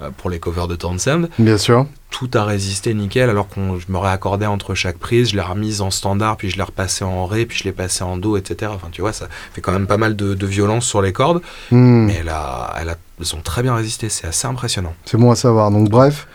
[0.00, 1.28] euh, pour les covers de Townsend.
[1.38, 1.86] Bien sûr.
[2.10, 5.80] Tout a résisté nickel, alors qu'on je me réaccordais entre chaque prise, je l'ai remise
[5.80, 8.70] en standard, puis je l'ai repassé en ré, puis je l'ai passé en do, etc.
[8.74, 11.40] Enfin, tu vois, ça fait quand même pas mal de, de violence sur les cordes,
[11.70, 12.06] Mhm.
[12.06, 14.92] mais elle a, elle a, elles ont très bien résisté, c'est assez impressionnant.
[15.06, 15.70] C'est bon à savoir.
[15.70, 16.26] Donc bref,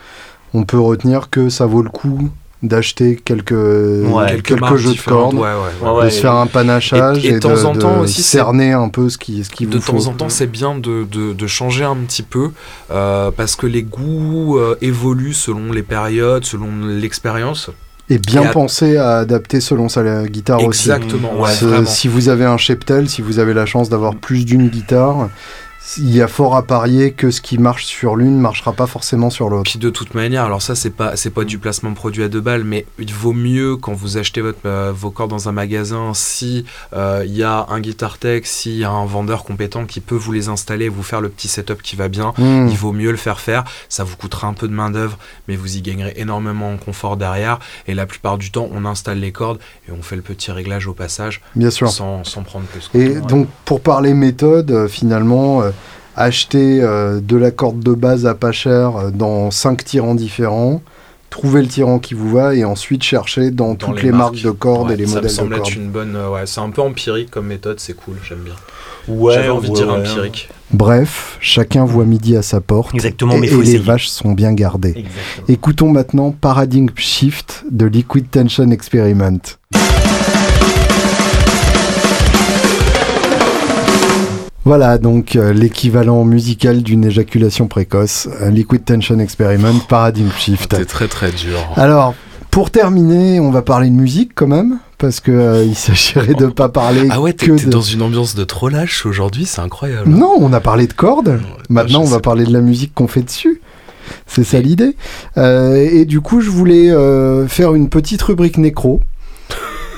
[0.56, 2.30] on peut retenir que ça vaut le coup
[2.64, 3.54] d'acheter quelques,
[4.46, 5.90] quelques, jeux de cordes, ouais, ouais, ouais.
[6.00, 8.04] Ouais, de se faire un panachage Et- et, et de temps de, en temps de
[8.04, 10.08] aussi, cerner un peu ce qui, ce qui de vous temps faut.
[10.08, 12.50] en temps, c'est bien de, de- de changer un petit peu
[12.92, 17.70] euh, parce que les goûts euh, évoluent selon les périodes, selon l'expérience.
[18.10, 20.90] Et bien et penser à adapter selon sa la guitare aussi.
[20.90, 21.86] Exactement, vraiment.
[21.86, 25.30] si vous avez un cheptel, si vous avez la chance d'avoir plus d'une guitare,
[25.98, 29.30] il y a fort à parier que ce qui marche sur l'une marchera pas forcément
[29.30, 29.70] sur l'autre.
[29.70, 32.42] Puis de toute manière, alors ça c'est pas c'est pas du placement produit à deux
[32.42, 36.12] balles, mais il vaut mieux quand vous achetez votre, euh, vos cordes dans un magasin
[36.14, 40.02] si euh, il y a un guitar tech, s'il y a un vendeur compétent qui
[40.02, 42.34] peut vous les installer, vous faire le petit setup qui va bien.
[42.38, 42.68] Hmm.
[42.70, 43.64] Il vaut mieux le faire faire.
[43.90, 45.18] Ça vous coûtera un peu de main d'œuvre,
[45.48, 47.60] mais vous y gagnerez énormément en confort derrière.
[47.88, 50.88] Et la plupart du temps, on installe les cordes et on fait le petit réglage
[50.88, 51.90] au passage Bien sûr.
[51.90, 52.90] sans, sans prendre plus.
[52.94, 55.72] Et donc, pour parler méthode, euh, finalement, euh,
[56.18, 60.82] acheter euh, de la corde de base à pas cher euh, dans cinq tirants différents,
[61.30, 64.42] trouver le tirant qui vous va et ensuite chercher dans, Dans toutes les, marques.
[64.42, 65.76] de cordes Ouais, et les ça modèles me semble de être cordes.
[65.76, 66.16] une bonne.
[66.16, 68.56] euh, ouais, c'est un peu empirique comme méthode, c'est cool, j'aime bien.
[69.08, 70.00] Ouais, J'avais envie de dire ouais.
[70.00, 70.50] empirique.
[70.72, 72.94] Bref, chacun voit midi à sa porte.
[72.94, 74.90] Exactement, et, mais et faut les vaches sont bien gardées.
[74.98, 75.46] Exactement.
[75.48, 79.40] Écoutons maintenant Paradigm Shift de Liquid Tension Experiment.
[84.68, 90.76] Voilà donc euh, l'équivalent musical d'une éjaculation précoce, un Liquid Tension Experiment, Paradigm Shift.
[90.76, 91.58] T'es très très dur.
[91.78, 92.16] Alors,
[92.52, 96.48] pour terminer, on va parler de musique quand même, parce que euh, il s'agirait de
[96.48, 97.70] pas parler Ah ouais, t'es que t'es de...
[97.70, 100.10] dans une ambiance de trollage aujourd'hui, c'est incroyable.
[100.10, 101.40] Non, on a parlé de cordes.
[101.70, 103.62] Maintenant, on va parler de la musique qu'on fait dessus.
[104.26, 104.98] C'est ça l'idée.
[105.38, 109.00] Euh, et du coup, je voulais euh, faire une petite rubrique nécro.
[109.50, 109.56] Le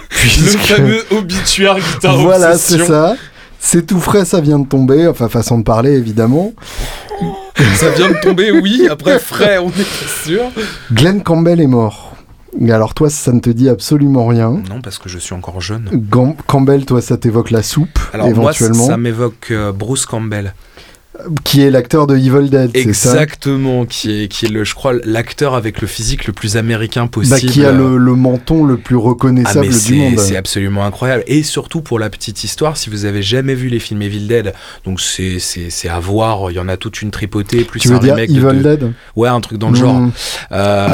[0.10, 3.16] Puisque- fameux obituaire guitare Voilà, c'est ça.
[3.60, 5.08] C'est tout frais, ça vient de tomber.
[5.08, 6.54] Enfin, façon de parler, évidemment.
[7.76, 8.88] Ça vient de tomber, oui.
[8.90, 10.44] Après, frais, on est pas sûr.
[10.94, 12.16] Glenn Campbell est mort.
[12.60, 14.62] Mais alors, toi, ça ne te dit absolument rien.
[14.70, 15.90] Non, parce que je suis encore jeune.
[15.94, 18.88] Gam- Campbell, toi, ça t'évoque la soupe, Alors moi, éventuellement.
[18.88, 20.54] ça m'évoque euh, Bruce Campbell.
[21.44, 24.94] Qui est l'acteur de Evil Dead, ça Exactement, qui est, qui est le, je crois,
[25.04, 27.36] l'acteur avec le physique le plus américain possible.
[27.42, 30.20] bah, Qui a le, le menton le plus Ah, reconnaissable du monde.
[30.20, 31.24] c'est absolument incroyable.
[31.28, 34.54] Et surtout pour la petite histoire, si vous avez jamais vu les films Evil Dead,
[34.86, 37.90] donc c'est c'est- c'est à voir, il y en a toute une tripotée, plus Tu
[37.90, 40.02] veux un dire remake Evil Dead Ouais, un truc dans le genre.
[40.52, 40.88] Euh,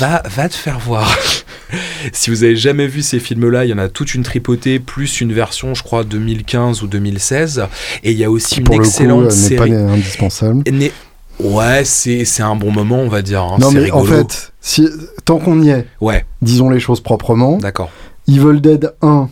[0.00, 1.16] va, va te faire voir.
[2.12, 5.20] si vous avez jamais vu ces films-là, il y en a toute une tripotée, plus
[5.20, 7.64] une version, je crois, 2015 ou 2016.
[8.04, 9.74] Et il y a aussi Qui, une pour le coup, excellente euh, n'est pas série.
[9.74, 10.62] indispensable.
[10.70, 10.92] Né-
[11.40, 13.42] Ouais, c'est c'est un bon moment, on va dire.
[13.44, 14.88] hein, non, mais en fait, si,
[15.24, 17.58] tant qu'on y est, Ouais, disons les choses proprement.
[17.58, 17.90] d'accord.
[18.26, 19.28] Evil Dead 1,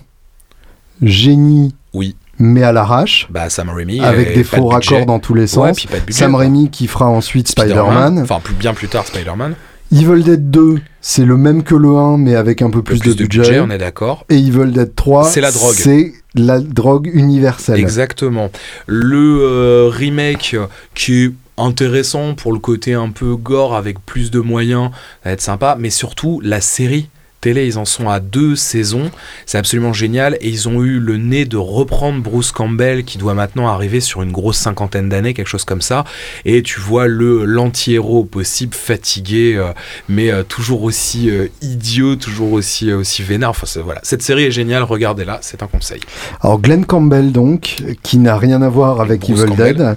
[1.02, 2.14] génie, Oui.
[2.38, 4.00] mais à l'arrache, Bah, Sam Raimi.
[4.00, 5.76] avec des de faux raccords dans tous les sens.
[5.84, 6.12] budget.
[6.12, 6.34] Sam.
[6.36, 8.20] Raimi qui fera ensuite Spider-Man.
[8.20, 9.54] Enfin, plus, bien plus tard, Spider-Man.
[9.92, 13.14] Evil Dead 2, c'est le même que le 1, mais avec un peu plus, plus
[13.16, 13.60] de budget.
[13.60, 14.24] on est d'accord.
[14.28, 15.74] Et Evil Dead 3, C'est la drogue.
[15.74, 17.78] C'est la drogue universelle.
[17.78, 18.50] Exactement.
[18.86, 20.56] Le euh, remake
[20.94, 24.90] qui est intéressant pour le côté un peu gore avec plus de moyens,
[25.22, 27.08] ça va être sympa, mais surtout la série
[27.40, 29.10] télé, ils en sont à deux saisons,
[29.46, 33.34] c'est absolument génial et ils ont eu le nez de reprendre Bruce Campbell qui doit
[33.34, 36.04] maintenant arriver sur une grosse cinquantaine d'années, quelque chose comme ça,
[36.44, 39.72] et tu vois le l'anti-héros possible, fatigué, euh,
[40.08, 44.50] mais euh, toujours aussi euh, idiot, toujours aussi, aussi vénère, enfin voilà, cette série est
[44.50, 46.00] géniale, regardez-la, c'est un conseil.
[46.40, 49.76] Alors Glenn Campbell donc, qui n'a rien à voir avec Evil Campbell.
[49.76, 49.96] Dead,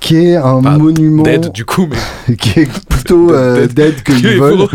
[0.00, 1.88] qui est un monument, Dead du coup,
[2.28, 3.72] mais qui est plutôt Dead.
[3.72, 4.66] dead que Evil.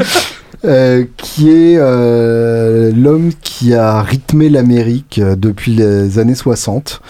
[0.67, 7.01] Euh, qui est euh, l'homme qui a rythmé l'Amérique euh, depuis les années 60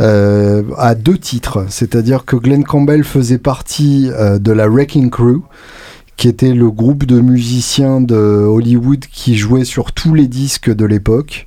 [0.00, 1.66] euh, à deux titres.
[1.68, 5.42] C'est-à-dire que Glenn Campbell faisait partie de la Wrecking Crew
[6.16, 10.84] qui était le groupe de musiciens de Hollywood qui jouait sur tous les disques de
[10.84, 11.46] l'époque.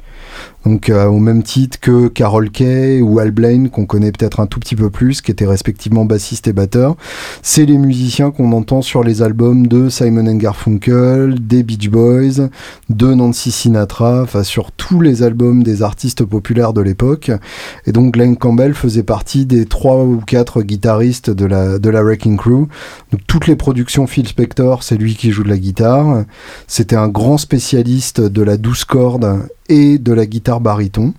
[0.66, 4.48] Donc euh, au même titre que Carol Kay ou Al Blaine qu'on connaît peut-être un
[4.48, 6.96] tout petit peu plus, qui étaient respectivement bassistes et batteurs.
[7.42, 12.50] C'est les musiciens qu'on entend sur les albums de Simon Garfunkel, des Beach Boys,
[12.90, 17.32] de Nancy Sinatra, enfin sur tous les albums des artistes populaires de l'époque.
[17.86, 22.04] Et donc Glenn Campbell faisait partie des trois ou quatre guitaristes de la, de la
[22.04, 22.68] Wrecking Crew.
[23.12, 26.24] Donc toutes les productions Phil Spector, c'est lui qui joue de la guitare.
[26.68, 29.40] C'était un grand spécialiste de la douce corde
[29.70, 31.14] et de la guitare baryton.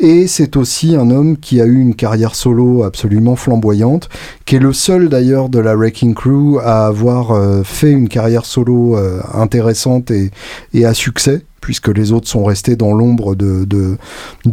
[0.00, 4.08] Et c'est aussi un homme qui a eu une carrière solo absolument flamboyante,
[4.44, 8.44] qui est le seul d'ailleurs de la Wrecking Crew à avoir euh, fait une carrière
[8.44, 10.30] solo euh, intéressante et,
[10.74, 13.96] et à succès puisque les autres sont restés dans l'ombre de,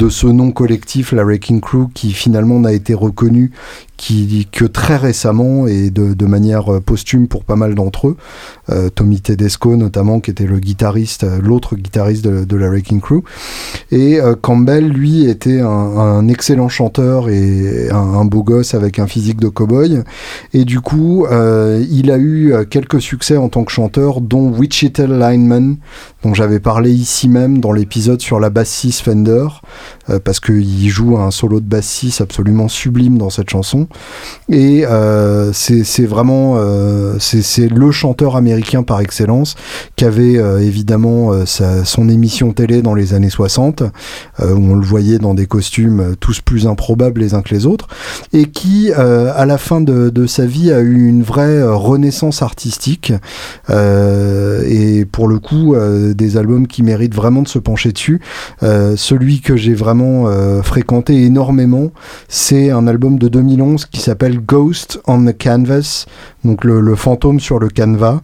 [0.10, 3.51] ce nom collectif, la Wrecking Crew, qui finalement n'a été reconnu
[3.99, 8.18] qui, que très récemment et de, manière euh, posthume pour pas mal d'entre eux.
[8.70, 13.24] Euh, Tommy Tedesco notamment, qui était le guitariste, euh, l'autre guitariste de, la Wrecking Crew.
[13.91, 19.47] Et Campbell, lui, était un, excellent chanteur et un, beau gosse avec un physique de
[19.47, 20.03] cow-boy.
[20.53, 25.78] Et du coup, il a eu quelques succès en tant que chanteur, dont Wichita Lineman,
[26.24, 29.47] dont j'avais parlé ici même dans l'épisode sur la basse 6 Fender,
[30.09, 33.88] euh, parce qu'il joue un solo de basse 6 absolument sublime dans cette chanson.
[34.49, 39.55] Et euh, c'est vraiment euh, c'est le chanteur américain par excellence
[39.95, 43.84] qui avait euh, évidemment sa- son émission télé dans les années 60
[44.41, 47.65] euh, où on le voyait dans des costumes tous plus improbables les uns que les
[47.65, 47.88] autres
[48.34, 53.13] et qui à la fin de, de sa vie a eu une vraie renaissance artistique
[53.70, 58.22] et pour le coup euh, des albums qui méritent vraiment de se pencher dessus.
[58.64, 61.91] Euh, celui que j'ai vraiment euh, fréquenté énormément
[62.28, 66.05] c'est un album de 2011 qui s'appelle Ghost on the Canvas,
[66.43, 68.22] donc le, fantôme sur le canevas,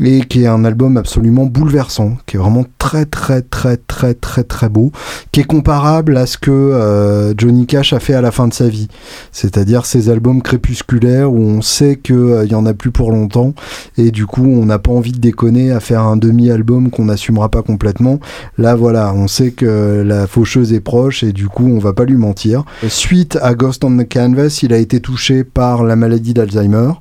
[0.00, 4.44] et qui est un album absolument bouleversant, qui est vraiment très très très très très
[4.44, 4.92] très beau,
[5.32, 8.54] qui est comparable à ce que euh, Johnny Cash a fait à la fin de
[8.54, 8.88] sa vie,
[9.32, 13.54] c'est-à-dire ces albums crépusculaires où on sait qu'il y en a plus pour longtemps,
[13.96, 17.48] et du coup on n'a pas envie de déconner à faire un demi-album qu'on n'assumera
[17.48, 18.20] pas complètement.
[18.56, 22.04] Là voilà, on sait que la faucheuse est proche, et du coup on va pas
[22.04, 22.64] lui mentir.
[22.88, 26.92] Suite à Ghost on the Canvas, il a été touché par la maladie d'Alzheimer,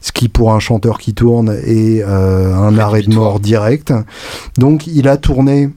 [0.00, 3.92] ce qui pour un chanteur qui tourne est euh, un arrêt de mort direct.
[4.56, 5.70] Donc il a tourné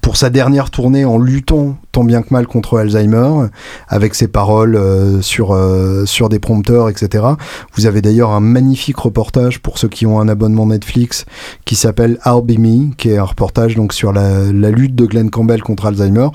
[0.00, 3.48] pour sa dernière tournée en luttant tant bien que mal contre Alzheimer,
[3.88, 7.24] avec ses paroles euh, sur, euh, sur des prompteurs, etc.
[7.74, 11.24] Vous avez d'ailleurs un magnifique reportage pour ceux qui ont un abonnement Netflix
[11.64, 15.30] qui s'appelle I'll Be Me, qui est un reportage donc sur la, lutte de Glenn
[15.30, 16.28] Campbell contre Alzheimer.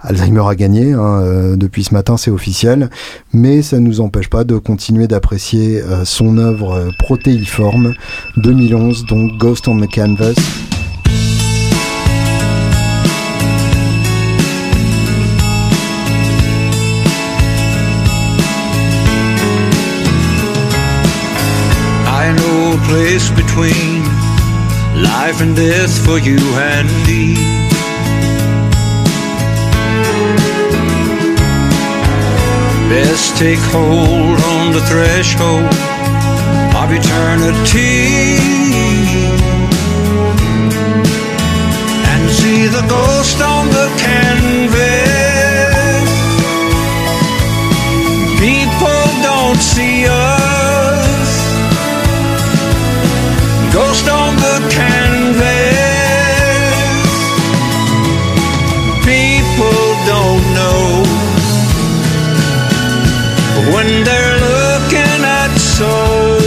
[0.00, 2.90] Alzheimer a gagné, hein, euh, depuis ce matin c'est officiel,
[3.32, 7.94] mais ça ne nous empêche pas de continuer d'apprécier son œuvre protéiforme
[8.38, 10.34] 2011, donc Ghost on the Canvas.
[22.84, 24.02] Place between
[25.02, 26.38] life and death for you
[26.72, 27.34] and me.
[32.88, 35.72] Best take hold on the threshold
[36.80, 38.36] of eternity
[42.10, 44.84] and see the ghost on the canvas.
[48.38, 50.33] People don't see us
[54.74, 55.74] canvas.
[59.04, 61.02] People don't know
[63.74, 66.40] when they're looking at soul.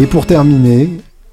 [0.00, 0.90] Et pour terminer,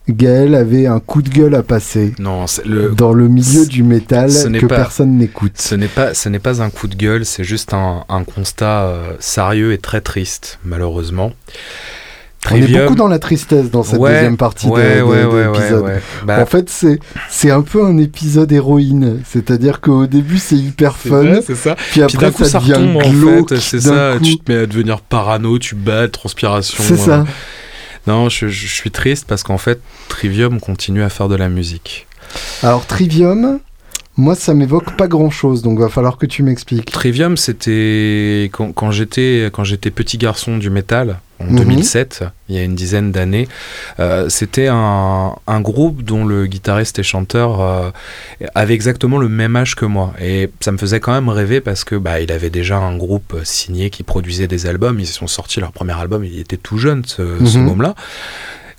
[0.10, 3.84] Gaël avait un coup de gueule à passer Non, c'est le, dans le milieu du
[3.84, 5.54] métal que pas- personne n'écoute.
[5.56, 8.86] Ce n'est pas, ce n'est pas un coup de gueule, c'est juste un, un constat
[8.86, 11.32] euh, sérieux et très triste, malheureusement.
[12.52, 15.22] On est beaucoup dans la tristesse dans cette Ouais, deuxième partie de- ouais, de, ouais,
[15.24, 16.02] de ouais, ouais, l'épisode.
[16.26, 20.96] Bah, En fait, c'est c'est un peu un épisode héroïne, c'est-à-dire qu'au début c'est hyper
[20.96, 21.76] fun, vrai, c'est ça.
[21.76, 23.50] puis Puis après coup, ça ça devient retombe en glauque.
[23.50, 23.60] fait.
[23.60, 24.24] C'est ça, coup.
[24.26, 26.84] tu te mets à devenir parano, tu bats, transpiration.
[26.86, 27.20] C'est ça.
[27.22, 27.24] euh.
[28.08, 29.80] Non, je, je suis triste parce qu'en fait,
[30.10, 32.06] Trivium continue à faire de la musique.
[32.62, 33.60] Alors Trivium,
[34.18, 36.92] moi ça m'évoque pas grand-chose, donc va falloir que tu m'expliques.
[36.92, 41.58] Trivium, c'était quand, quand j'étais quand j'étais petit garçon du métal en Mhm.
[41.58, 43.50] 2007, il y a une dizaine d'années.
[44.00, 47.90] euh, c'était un, un groupe dont le guitariste et chanteur euh,
[48.56, 51.84] avait exactement le même âge que moi, et ça me faisait quand même rêver parce
[51.84, 54.98] que bah il avait déjà un groupe signé qui produisait des albums.
[55.00, 57.66] Ils ont sorti leur premier album, il était tout jeune ce, ce Mhm.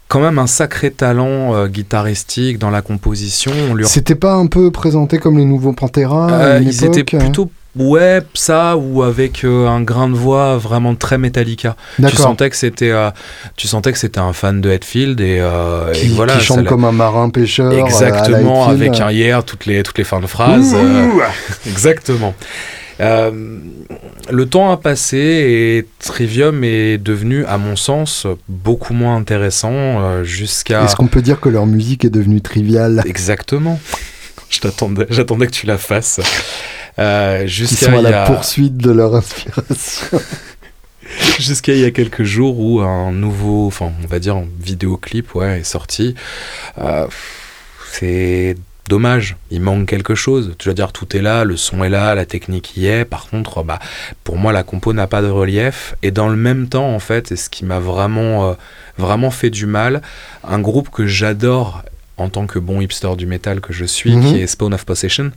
[0.09, 3.74] Quand même un sacré talent euh, guitaristique dans la composition.
[3.74, 7.20] Lui C'était pas un peu présenté comme les nouveaux Pantera euh, ils époque, étaient hein
[7.20, 11.76] plutôt ouais ça ou avec euh, un grain de voix vraiment très Metallica.
[11.96, 13.11] Tu sentais que c'était euh,
[13.57, 16.92] tu sentais que c'était un fan de Hetfield et, et voilà qui chante comme un
[16.92, 17.72] marin pêcheur.
[17.72, 21.09] exactement avec un hier toutes les toutes les fins de phrases euh,
[21.66, 22.34] exactement.
[23.01, 23.59] Euh,
[24.30, 30.24] le temps a passé et Trivium est devenu, à mon sens, beaucoup moins intéressant euh,
[30.24, 30.84] jusqu'à.
[30.84, 33.03] Est-ce qu'on peut dire que leur musique est devenue triviale?
[33.07, 33.78] Exactement.
[34.49, 36.20] Je t'attendais, j'attendais que tu la fasses.
[36.99, 40.20] Euh, Ils jusqu'à sont à la a- poursuite de leur inspiration.
[41.38, 45.34] jusqu'à il y a quelques jours où un nouveau, enfin on va dire un vidéoclip,
[45.34, 46.14] ouais, est sorti.
[46.78, 47.07] Euh,
[47.92, 48.57] c'est
[48.89, 50.55] dommage, il manque quelque chose.
[50.59, 53.05] Tu vas dire tout est là, le son est là, la technique y est.
[53.05, 53.78] Par contre, bah
[54.24, 55.95] pour moi la compo n'a pas de relief.
[56.03, 58.55] Et dans le même temps, en fait, et ce qui m'a vraiment, euh,
[58.99, 60.03] vraiment fait du mal,
[60.47, 61.82] un groupe que j'adore
[62.18, 64.22] en tant que bon hipster du métal que je suis, Mhm.
[64.32, 65.32] qui est Spawn of Possession,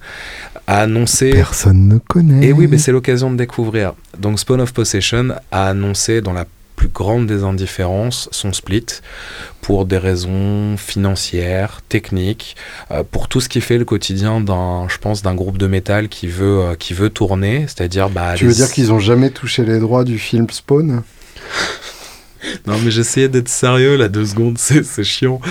[0.66, 2.46] a annoncé Personne ne connaît.
[2.48, 3.94] et oui, mais c'est l'occasion de découvrir.
[4.18, 6.46] Donc Spawn of Possession a annoncé dans la
[6.80, 8.86] plus grande des indifférences son split
[9.60, 12.56] pour des raisons financières, techniques,
[12.92, 16.08] euh, pour tout ce qui fait le quotidien d'un, je pense, d'un groupe de métal
[16.08, 18.36] qui veut, euh, qui veut tourner, c'est-à-dire bah.
[18.36, 21.04] Tu les- veux dire qu'ils ont jamais touché les droits du film Spawn?
[22.66, 25.42] Non, mais j'essayais d'être sérieux là deux secondes, c'est chiant.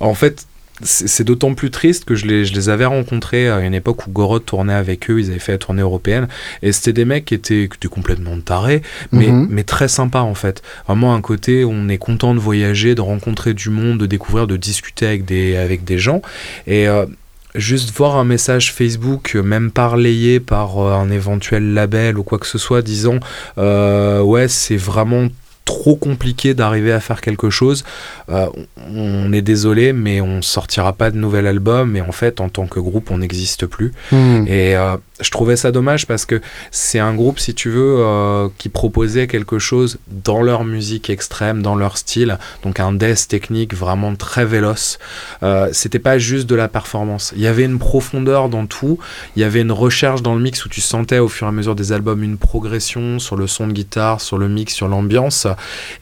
[0.00, 0.46] En fait,
[0.82, 4.10] c'est d'autant plus triste que je les, je les avais rencontrés à une époque où
[4.10, 6.28] Gorod tournait avec eux, ils avaient fait la tournée européenne,
[6.62, 9.46] et c'était des mecs qui étaient, qui étaient complètement tarés, mais, Mhm.
[9.50, 10.62] mais très sympas en fait.
[10.86, 14.56] Vraiment un côté, on est content de voyager, de rencontrer du monde, de découvrir, de
[14.56, 16.20] discuter avec des, avec des gens,
[16.66, 16.88] et...
[16.88, 17.06] euh,
[17.54, 22.38] Juste voir un message Facebook, même pas relayé par euh, un éventuel label ou quoi
[22.38, 23.18] que ce soit, disant
[23.56, 25.28] euh, ouais c'est vraiment
[25.66, 27.84] trop compliqué d'arriver à faire quelque chose.
[28.30, 28.46] Euh,
[28.94, 31.96] on est désolé, mais on sortira pas de nouvel album.
[31.96, 33.92] Et en fait, en tant que groupe, on n'existe plus.
[34.10, 34.46] Hmm.
[34.46, 36.40] Et, euh, je trouvais ça dommage parce que
[36.70, 41.62] c'est un groupe, si tu veux, euh, qui proposait quelque chose dans leur musique extrême,
[41.62, 44.98] dans leur style, donc un death technique vraiment très véloce.
[45.42, 47.32] Euh, C'était pas juste de la performance.
[47.36, 48.98] Il y avait une profondeur dans tout.
[49.36, 51.52] Il y avait une recherche dans le mix où tu sentais au fur et à
[51.52, 55.46] mesure des albums une progression sur le son de guitare, sur le mix, sur l'ambiance.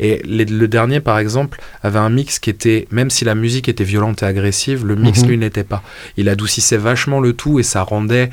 [0.01, 3.69] Et les- le dernier, par exemple, avait un mix qui était, même si la musique
[3.69, 5.29] était violente et agressive, le mix Mhm.
[5.29, 5.83] lui n'était pas.
[6.17, 8.31] Il adoucissait vachement le tout et ça rendait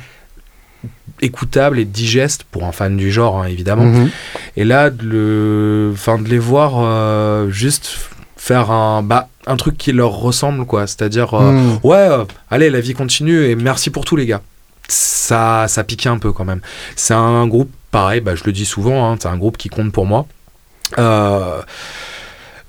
[1.20, 3.84] écoutable et digeste pour un fan du genre hein, évidemment.
[3.84, 4.10] Mhm.
[4.56, 7.96] et là de, le, de les voir euh, juste
[8.36, 10.86] faire un bah un truc qui leur ressemble quoi.
[10.86, 11.78] C'est à dire Mhm.
[11.84, 14.40] ouais euh, allez la vie continue et merci pour tout les gars.
[14.88, 16.60] Ça ça piquait un peu quand même.
[16.96, 19.92] C'est un groupe pareil bah, je le dis souvent hein, c'est un groupe qui compte
[19.92, 20.26] pour moi.
[20.98, 21.62] Euh,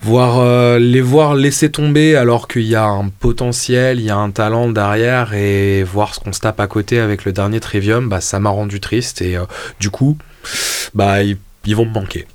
[0.04, 4.18] voir euh, les voir laisser tomber alors qu'il y a un potentiel, il y a
[4.18, 8.10] un talent derrière et voir ce qu'on se tape à côté avec le dernier Trivium,
[8.10, 9.46] bah ça m'a rendu triste et euh,
[9.80, 10.18] du coup,
[10.94, 12.28] bah ils, ils vont me manquer.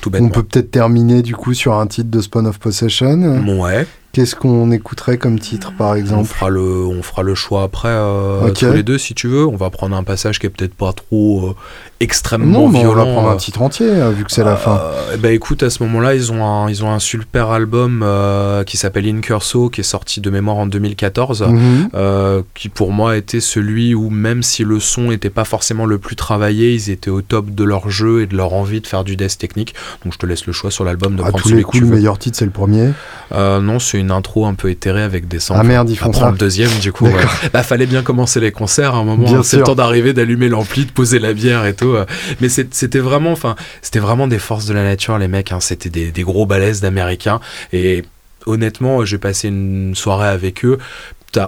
[0.00, 3.18] Tout On peut peut-être terminer du coup sur un titre de Spawn of Possession.
[3.58, 3.86] Ouais,
[4.16, 7.88] Qu'est-ce qu'on écouterait comme titre par on exemple fera le on fera le choix après
[7.90, 9.46] euh, tous les deux si tu veux.
[9.46, 11.54] On va prendre un passage qui est peut-être pas trop euh,
[12.00, 13.04] extrêmement Non, mais on violent.
[13.04, 14.80] va prendre euh, un titre entier euh, vu que c'est la fin.
[14.82, 18.64] Euh, ben écoute, à ce moment-là, ils ont un, ils ont un super album euh,
[18.64, 21.88] qui s'appelle In Curso, qui est sorti de mémoire en 2014, Mhm.
[21.94, 25.98] euh, qui pour moi était celui où même si le son n'était pas forcément le
[25.98, 29.04] plus travaillé, ils étaient au top de leur jeu et de leur envie de faire
[29.04, 29.74] du death technique.
[30.04, 31.88] Donc je te laisse le choix sur l'album de À prendre tous les coups, le
[31.88, 32.92] meilleur titre c'est le premier.
[33.32, 35.60] Euh, non, c'est une intro un peu éthérée avec des samples.
[35.60, 36.30] Ah merde, ils On font ça.
[36.30, 37.06] le deuxième du coup.
[37.06, 37.24] ouais.
[37.52, 39.28] Bah fallait bien commencer les concerts à un moment.
[39.34, 39.42] Hein.
[39.42, 41.94] C'est le temps d'arriver, d'allumer l'ampli, de poser la bière et tout.
[41.94, 42.06] euh.
[42.40, 45.52] Mais c'était vraiment, enfin, c'était vraiment des forces de la nature les mecs.
[45.52, 45.60] hein.
[45.60, 47.40] C'était des, des gros balaises d'américains
[47.72, 48.04] et
[48.46, 50.78] honnêtement, j'ai passé une soirée avec eux.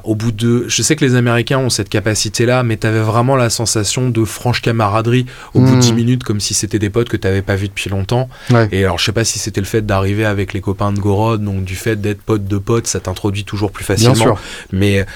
[0.05, 3.51] Au bout de, je sais que les Américains ont cette capacité-là, mais t'avais vraiment la
[3.51, 5.81] sensation de franche camaraderie au bout de Mm.
[5.81, 8.29] 10 minutes, comme si c'était des potes que t'avais pas vus depuis longtemps.
[8.51, 8.69] Ouais.
[8.73, 11.43] Et alors, je sais pas si c'était le fait d'arriver avec les copains de Gorod,
[11.43, 14.15] donc du fait d'être pote de pote, ça t'introduit toujours plus facilement.
[14.15, 14.41] Bien sûr.
[14.73, 15.07] Mais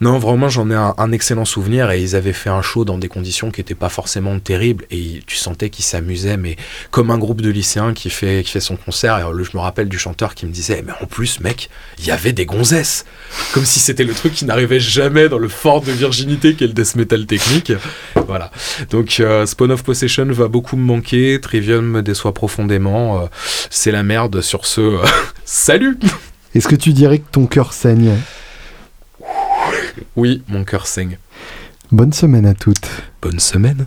[0.00, 3.08] non, vraiment, j'en ai un, excellent souvenir et ils avaient fait un show dans des
[3.08, 6.56] conditions qui n'étaient pas forcément terribles et tu sentais qu'ils s'amusaient, mais
[6.90, 9.18] comme un groupe de lycéens qui fait, son concert.
[9.18, 12.10] Et je me rappelle du chanteur qui me disait, mais en plus, mec, il y
[12.10, 13.04] avait des gonzesses.
[13.52, 16.72] Comme si c'était le truc qui n'arrivait jamais dans le fort de virginité qu'est le
[16.72, 17.72] death metal technique.
[18.26, 18.50] Voilà.
[18.90, 21.38] Donc, euh, Spawn of Possession va beaucoup me manquer.
[21.40, 23.22] Trivium me déçoit profondément.
[23.22, 23.26] Euh,
[23.70, 24.80] C'est la merde sur ce.
[24.80, 24.98] euh,
[25.44, 25.98] Salut!
[26.54, 28.12] Est-ce que tu dirais que ton cœur saigne?
[30.16, 31.18] Oui, mon cœur saigne.
[31.92, 32.88] Bonne semaine à toutes.
[33.22, 33.86] Bonne semaine.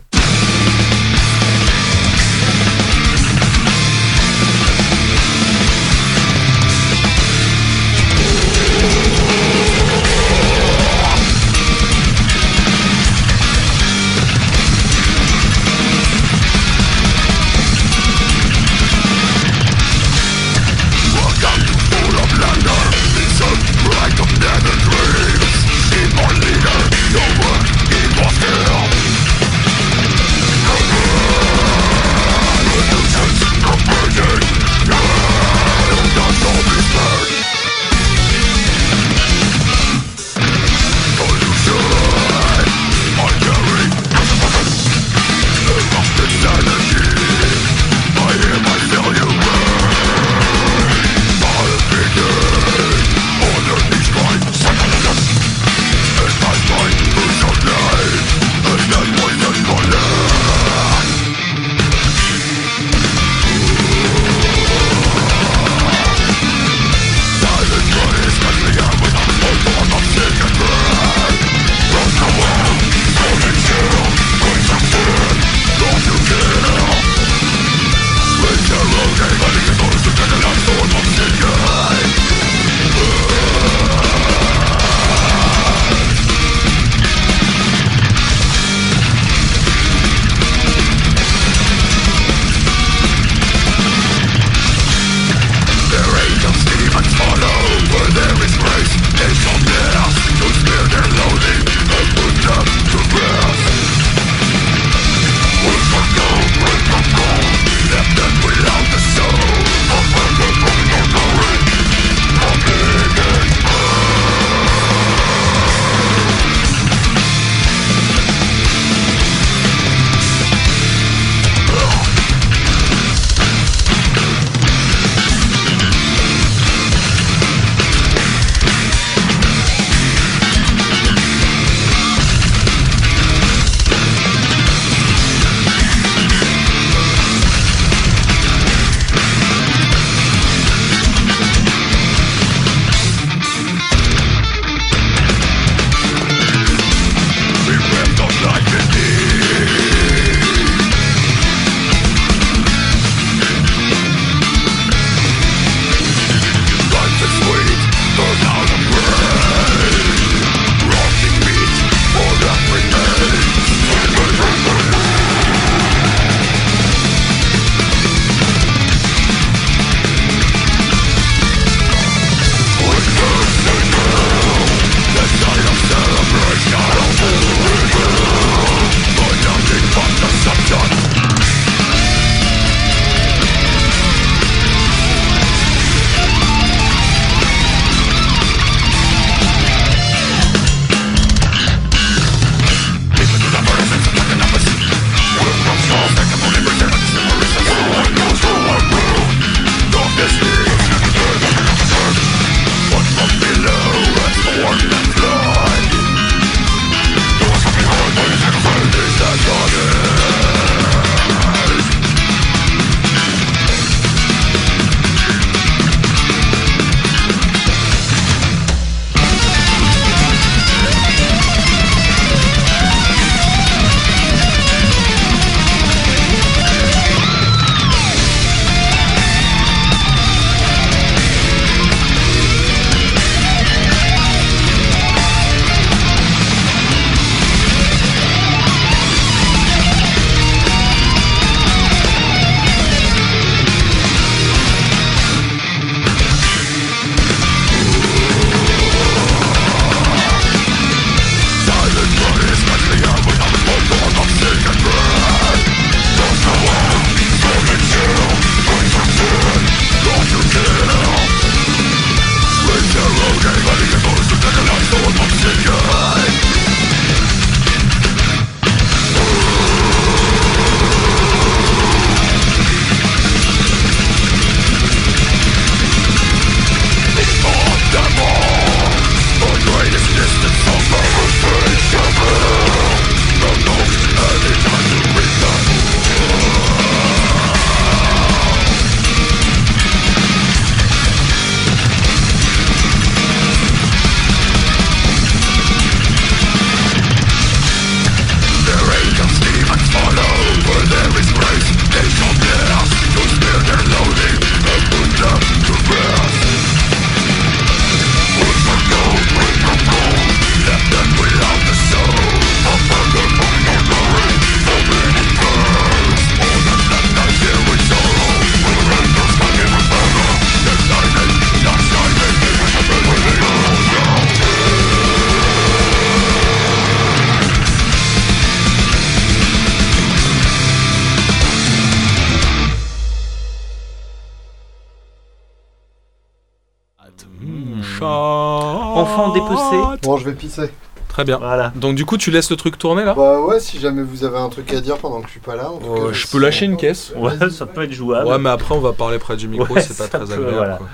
[340.27, 340.71] Vais pisser.
[341.07, 341.37] Très bien.
[341.37, 341.71] Voilà.
[341.75, 344.37] Donc du coup, tu laisses le truc tourner là Bah ouais, si jamais vous avez
[344.37, 345.71] un truc à dire pendant que je suis pas là.
[345.71, 347.11] en tout Euh, cas, Je peux lâcher une caisse.
[347.15, 348.27] Ouais, ça peut être jouable.
[348.27, 350.33] Ouais, mais après, on va parler près du micro, Ouais, c'est pas ça très peut,
[350.33, 350.55] agréable.
[350.55, 350.75] voilà.
[350.77, 350.87] quoi.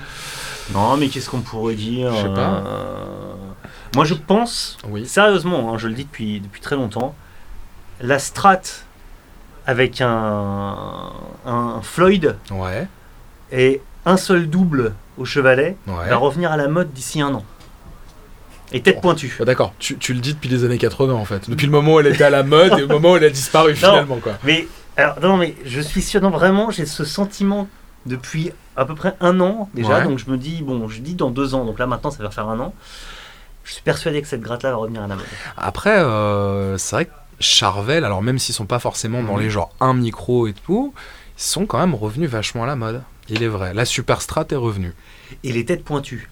[0.72, 2.62] Non, mais qu'est-ce qu'on pourrait dire Je sais pas.
[2.66, 3.34] euh,
[3.96, 5.04] Moi, je pense, Oui.
[5.06, 7.14] sérieusement, hein, je le dis depuis, depuis très longtemps,
[8.00, 8.60] la strat
[9.66, 10.76] avec un,
[11.46, 12.86] un Floyd Ouais.
[13.52, 16.08] et un seul double au chevalet Ouais.
[16.08, 17.44] va revenir à la mode d'ici un an.
[18.72, 19.36] Et tête pointue.
[19.40, 21.48] Ah, D'accord, tu, tu le dis depuis les années 80 en fait.
[21.48, 23.30] Depuis le moment où elle était à la mode et au moment où elle a
[23.30, 24.32] disparu finalement quoi.
[24.42, 27.68] Mais, alors, non, mais je suis sûr, non, vraiment, j'ai ce sentiment
[28.06, 29.98] depuis à peu près un an déjà.
[29.98, 30.04] Ouais.
[30.04, 32.30] Donc je me dis, bon, je dis dans deux ans, donc là maintenant ça va
[32.30, 32.74] faire un an.
[33.64, 35.24] Je suis persuadé que cette gratte-là va revenir à la mode.
[35.56, 39.72] Après, euh, c'est vrai que Charvel, alors même s'ils sont pas forcément dans les genres
[39.80, 40.92] un micro et tout,
[41.38, 43.02] ils sont quand même revenus vachement à la mode.
[43.28, 43.72] Il est vrai.
[43.72, 44.92] La Super Strat est revenue.
[45.44, 46.28] Et les têtes pointues.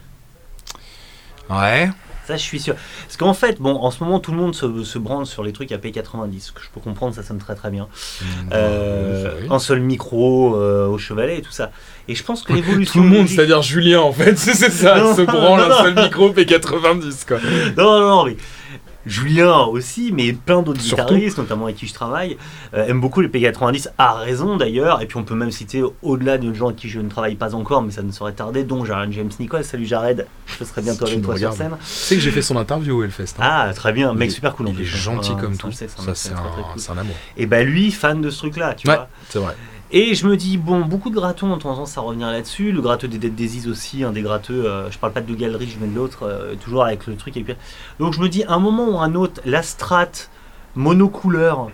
[1.48, 1.90] Ouais.
[2.26, 2.74] Ça, je suis sûr.
[3.02, 5.52] Parce qu'en fait, bon, en ce moment, tout le monde se, se branle sur les
[5.52, 6.40] trucs à P90.
[6.40, 7.88] Ce que je peux comprendre, ça sonne très très bien.
[8.52, 9.48] Euh, Oui.
[9.50, 11.70] Un seul micro euh, au chevalet et tout ça.
[12.08, 13.00] Et je pense que l'évolution.
[13.00, 15.94] Tout le monde, c'est-à-dire Julien en fait, c'est ça, Non, se branle non, un seul
[15.94, 17.38] micro P90 quoi.
[17.76, 18.36] Non, non, non, mais
[19.06, 22.36] Julien aussi, mais plein d'autres guitaristes, notamment avec qui je travaille,
[22.74, 25.02] euh, aiment beaucoup les P90, à raison d'ailleurs.
[25.02, 27.54] Et puis on peut même citer au-delà de gens avec qui je ne travaille pas
[27.54, 29.64] encore, mais ça ne saurait tarder, dont Jared James Nicole.
[29.64, 31.70] Salut Jared, je serai bientôt Tu avec toi sur scène.
[31.80, 33.34] Tu sais que j'ai fait son interview au Hellfest.
[33.38, 33.42] hein.
[33.42, 34.66] Ah, très bien, mec super cool.
[34.68, 34.86] en Il est plus.
[34.86, 35.72] gentil Ouais, comme tout.
[35.72, 36.64] ça c'est un, cool.
[36.76, 37.14] c'est un amour.
[37.36, 38.94] Et bah lui, fan de ce truc-là, tu Ouais.
[38.94, 39.08] vois.
[39.28, 39.54] C'est vrai.
[39.94, 42.72] Et je me dis, bon, beaucoup de grattons ont tendance à revenir là-dessus.
[42.72, 45.68] Le gratteux des Dead Daisies aussi, un des gratteux, euh, je parle pas de galerie,
[45.68, 47.36] je mets de l'autre, euh, toujours avec le truc.
[47.36, 47.54] Et puis...
[48.00, 50.08] Donc je me dis, un moment ou un autre, la strat
[50.76, 51.68] monocouleur,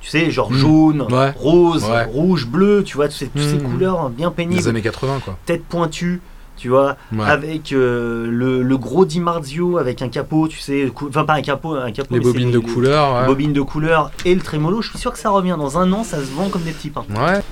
[0.00, 0.56] tu sais, genre Mm.
[0.56, 1.32] jaune, Ouais.
[1.36, 2.04] rose, Ouais.
[2.04, 3.70] rouge, bleu, tu vois, toutes ces, toutes ces Mm.
[3.70, 5.38] couleurs bien Des pénibles, années 80 quoi.
[5.46, 6.20] tête pointue,
[6.64, 7.26] tu vois, Ouais.
[7.28, 11.42] avec euh, le, le gros Di Marzio avec un capot, tu sais, enfin pas un
[11.42, 13.12] capot, un capot, Les mais bobines de les- couleur.
[13.16, 13.26] les ouais.
[13.26, 15.56] bobines de couleur et le trémolo, je suis sûr que ça revient.
[15.58, 17.04] Dans un an, ça se vend comme des petits pains.
[17.10, 17.42] Ouais.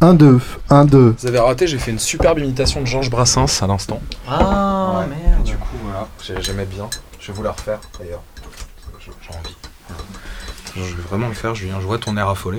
[0.00, 0.40] 1, 2,
[0.70, 1.14] 1, 2.
[1.18, 4.00] Vous avez raté, j'ai fait une superbe imitation de Georges Brassens à l'instant.
[4.26, 5.06] Ah Ouais.
[5.08, 5.42] merde.
[5.44, 6.88] Du coup, voilà, j'ai- j'aimais bien.
[7.18, 8.22] Je vais vous la refaire d'ailleurs.
[10.76, 11.74] Je- vais vraiment le faire, Julien.
[11.80, 12.58] Je vois ton air affolé.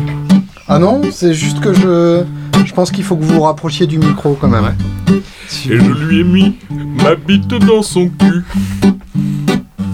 [0.67, 2.23] Ah non, c'est juste que je.
[2.65, 4.75] Je pense qu'il faut que vous vous rapprochiez du micro quand même.
[5.09, 5.21] Et
[5.65, 6.55] je lui ai mis
[7.03, 8.43] ma bite dans son cul.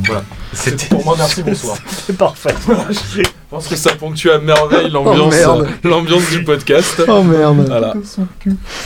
[0.06, 0.24] Voilà.
[0.54, 1.78] C'était- pour moi, merci, bonsoir.
[2.06, 2.54] C'est parfait.
[3.16, 7.02] Je pense que ça ponctue à merveille l'ambiance Oh, euh, l'ambiance du podcast.
[7.08, 7.66] Oh merde.
[7.68, 7.94] Voilà.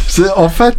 [0.08, 0.78] C'est en fait.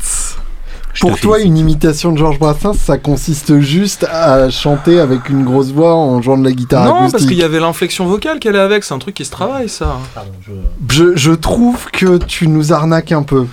[1.00, 5.72] Pour toi, une imitation de Georges Brassens, ça consiste juste à chanter avec une grosse
[5.72, 7.12] voix en jouant de la guitare Non, acoustique.
[7.12, 9.68] parce qu'il y avait l'inflexion vocale qu'elle est avec, c'est un truc qui se travaille
[9.68, 9.98] ça.
[10.14, 10.52] Pardon, je...
[10.94, 13.46] je, je trouve que tu nous arnaques un peu.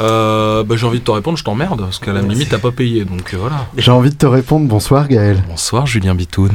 [0.00, 2.70] Euh, bah, j'ai envie de te répondre, je t'emmerde, parce qu'à la limite t'as pas
[2.72, 3.66] payé, donc euh, voilà.
[3.76, 5.42] J'ai envie de te répondre bonsoir Gaël.
[5.48, 6.50] Bonsoir Julien Bitoun.